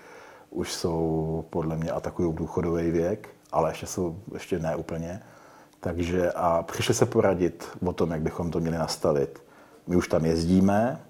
[0.50, 5.22] už jsou podle mě atakují důchodový věk, ale ještě jsou ještě ne úplně.
[5.80, 9.42] Takže a přišli se poradit o tom, jak bychom to měli nastavit.
[9.86, 11.00] My už tam jezdíme,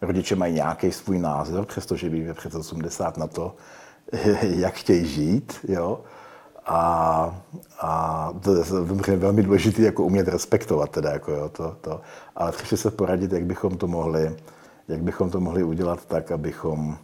[0.00, 3.56] rodiče mají nějaký svůj názor, přestože víme přes 80 na to,
[4.42, 6.00] jak chtějí žít, jo.
[6.66, 7.42] A,
[7.80, 8.54] a to
[9.10, 12.00] je velmi důležité jako umět respektovat teda, jako jo, to, to.
[12.36, 14.36] Ale přišli se poradit, jak bychom to mohli,
[14.88, 16.98] jak bychom to mohli udělat tak, abychom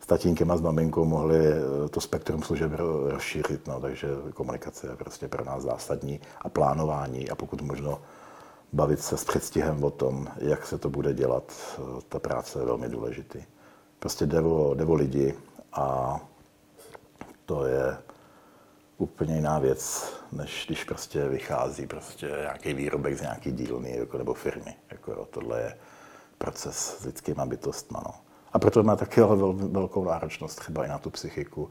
[0.00, 2.72] s tatínkem a s maminkou mohli eh, to spektrum služeb
[3.08, 3.66] rozšířit.
[3.66, 8.00] No, takže komunikace je prostě pro nás zásadní a plánování a pokud možno
[8.72, 12.64] bavit se s předstihem o tom, jak se to bude dělat, eh, ta práce je
[12.64, 13.38] velmi důležitý.
[13.98, 15.34] Prostě jde o, jde o lidi
[15.72, 16.20] a
[17.46, 17.96] to je
[18.98, 24.34] úplně jiná věc, než když prostě vychází prostě nějaký výrobek z nějaký dílny jako, nebo
[24.34, 24.74] firmy.
[24.90, 25.76] Jako, jo, tohle je
[26.38, 28.02] proces s lidskýma bytostma.
[28.04, 28.14] No.
[28.52, 31.68] A proto má taky ale vel, velkou náročnost třeba i na tu psychiku,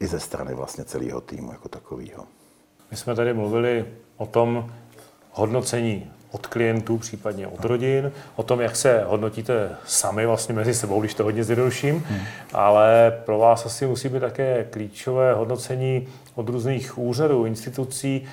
[0.00, 2.24] i ze strany vlastně celého týmu jako takového.
[2.90, 4.72] My jsme tady mluvili o tom
[5.32, 11.00] hodnocení od klientů, případně od rodin, o tom, jak se hodnotíte sami vlastně mezi sebou,
[11.00, 12.20] když to hodně zjednoduším, hmm.
[12.52, 18.24] ale pro vás asi musí být také klíčové hodnocení od různých úřadů, institucí.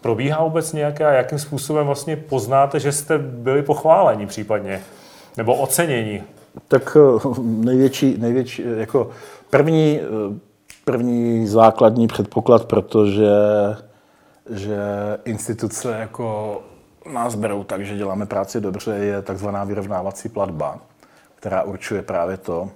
[0.00, 4.82] Probíhá vůbec nějaké a jakým způsobem vlastně poznáte, že jste byli pochváleni případně,
[5.36, 6.22] nebo oceněni?
[6.68, 9.10] Tak eh, největší, největší jako
[9.50, 10.38] první, eh,
[10.84, 13.30] první základní předpoklad, protože
[14.50, 14.78] že
[15.24, 16.60] instituce jako
[17.12, 20.78] nás berou tak, že děláme práci dobře, je takzvaná vyrovnávací platba,
[21.34, 22.70] která určuje právě to,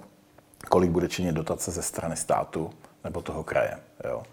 [0.69, 2.69] kolik bude činit dotace ze strany státu
[3.03, 3.77] nebo toho kraje.
[4.09, 4.23] Jo.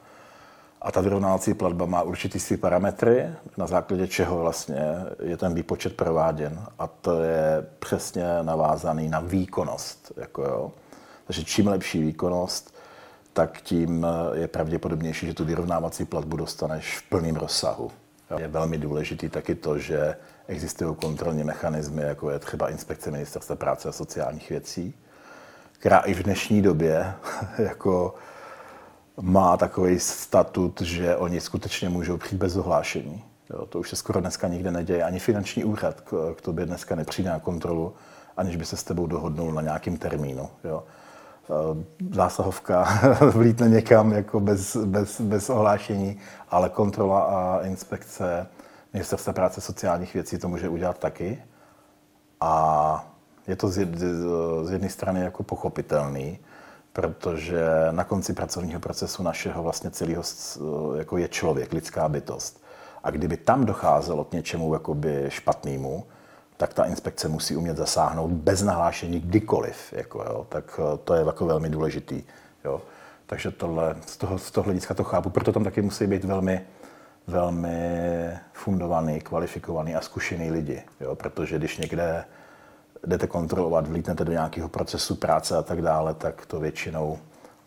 [0.83, 4.81] A ta vyrovnávací platba má určitý svý parametry, na základě čeho vlastně
[5.23, 6.67] je ten výpočet prováděn.
[6.79, 10.13] A to je přesně navázaný na výkonnost.
[10.17, 10.73] Jako jo.
[11.27, 12.75] Takže čím lepší výkonnost,
[13.33, 17.91] tak tím je pravděpodobnější, že tu vyrovnávací platbu dostaneš v plném rozsahu.
[18.39, 20.17] Je velmi důležitý taky to, že
[20.47, 24.95] existují kontrolní mechanismy, jako je třeba inspekce Ministerstva práce a sociálních věcí,
[25.73, 27.15] která i v dnešní době
[27.59, 28.15] jako
[29.21, 33.25] má takový statut, že oni skutečně můžou přijít bez ohlášení.
[33.51, 35.05] Jo, to už se skoro dneska nikde neděje.
[35.05, 37.95] Ani finanční úřad k, k tobě dneska nepřijde na kontrolu,
[38.37, 40.49] aniž by se s tebou dohodnul na nějakým termínu.
[40.65, 40.85] Jo.
[41.51, 42.89] Eh, zásahovka
[43.31, 46.19] vlítne někam jako bez, bez, bez ohlášení,
[46.51, 48.47] ale kontrola a inspekce
[48.93, 51.43] Ministerstva práce sociálních věcí to může udělat taky.
[52.41, 53.13] A
[53.47, 53.87] je to z,
[54.63, 56.39] z jedné strany jako pochopitelný,
[56.93, 60.23] protože na konci pracovního procesu našeho vlastně celého
[60.97, 62.63] jako je člověk, lidská bytost.
[63.05, 66.05] A kdyby tam docházelo k něčemu jakoby špatnému,
[66.57, 69.93] tak ta inspekce musí umět zasáhnout bez nahlášení kdykoliv.
[69.93, 70.47] Jako, jo.
[70.49, 72.23] Tak eh, to je jako velmi důležitý.
[72.65, 72.83] Jo.
[73.27, 75.31] Takže tohle, z, toho, z toho hlediska to chápu.
[75.31, 76.67] Proto tam taky musí být velmi,
[77.27, 80.83] velmi fundovaný, kvalifikovaný a zkušený lidi.
[81.01, 81.15] Jo.
[81.15, 82.25] Protože když někde
[83.07, 87.19] jdete kontrolovat, vlítnete do nějakého procesu práce a tak dále, tak to většinou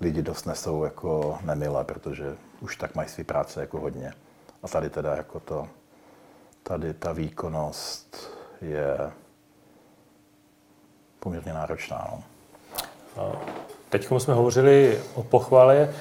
[0.01, 4.13] lidi dost nesou jako nemilé, protože už tak mají své práce jako hodně.
[4.63, 5.67] A tady teda jako to,
[6.63, 9.11] tady ta výkonnost, je
[11.19, 12.23] poměrně náročná.
[13.17, 13.41] No.
[13.89, 15.93] Teď jsme hovořili o pochvale.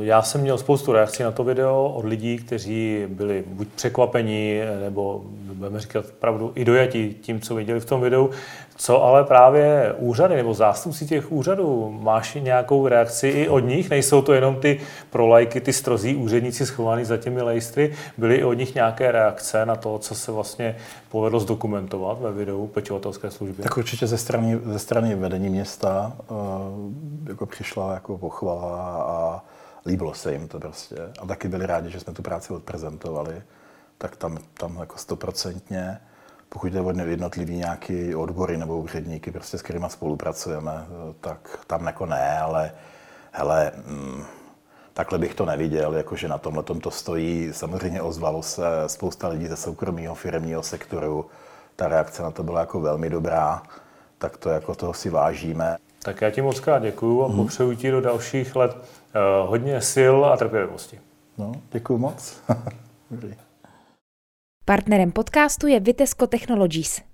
[0.00, 5.22] Já jsem měl spoustu reakcí na to video od lidí, kteří byli buď překvapení, nebo
[5.52, 8.30] budeme říkat pravdu, i dojatí tím, co viděli v tom videu.
[8.76, 13.90] Co ale právě úřady nebo zástupci těch úřadů, máš nějakou reakci i od nich?
[13.90, 17.94] Nejsou to jenom ty prolajky, ty strozí úředníci schovaní za těmi lejstry?
[18.18, 20.76] Byly i od nich nějaké reakce na to, co se vlastně
[21.08, 23.62] povedlo zdokumentovat ve videu pečovatelské služby?
[23.62, 26.36] Tak určitě ze strany, ze strany vedení města uh,
[27.28, 29.44] jako přišla jako pochvala a
[29.86, 30.96] líbilo se jim to prostě.
[31.22, 33.42] A taky byli rádi, že jsme tu práci odprezentovali.
[33.98, 36.00] Tak tam, tam jako stoprocentně,
[36.48, 40.86] pokud jde o jednotlivý nějaký odbory nebo úředníky, prostě s kterými spolupracujeme,
[41.20, 42.72] tak tam jako ne, ale
[43.32, 44.24] hele, mm,
[44.94, 47.52] takhle bych to neviděl, jakože na tomhle to stojí.
[47.52, 51.26] Samozřejmě ozvalo se spousta lidí ze soukromého firmního sektoru.
[51.76, 53.62] Ta reakce na to byla jako velmi dobrá,
[54.18, 55.76] tak to jako toho si vážíme.
[56.08, 60.16] Tak já ti moc krát děkuju a popřeju ti do dalších let uh, hodně sil
[60.24, 61.00] a trpělivosti.
[61.38, 62.40] No, děkuju moc.
[64.64, 67.07] Partnerem podcastu je Vitesco Technologies.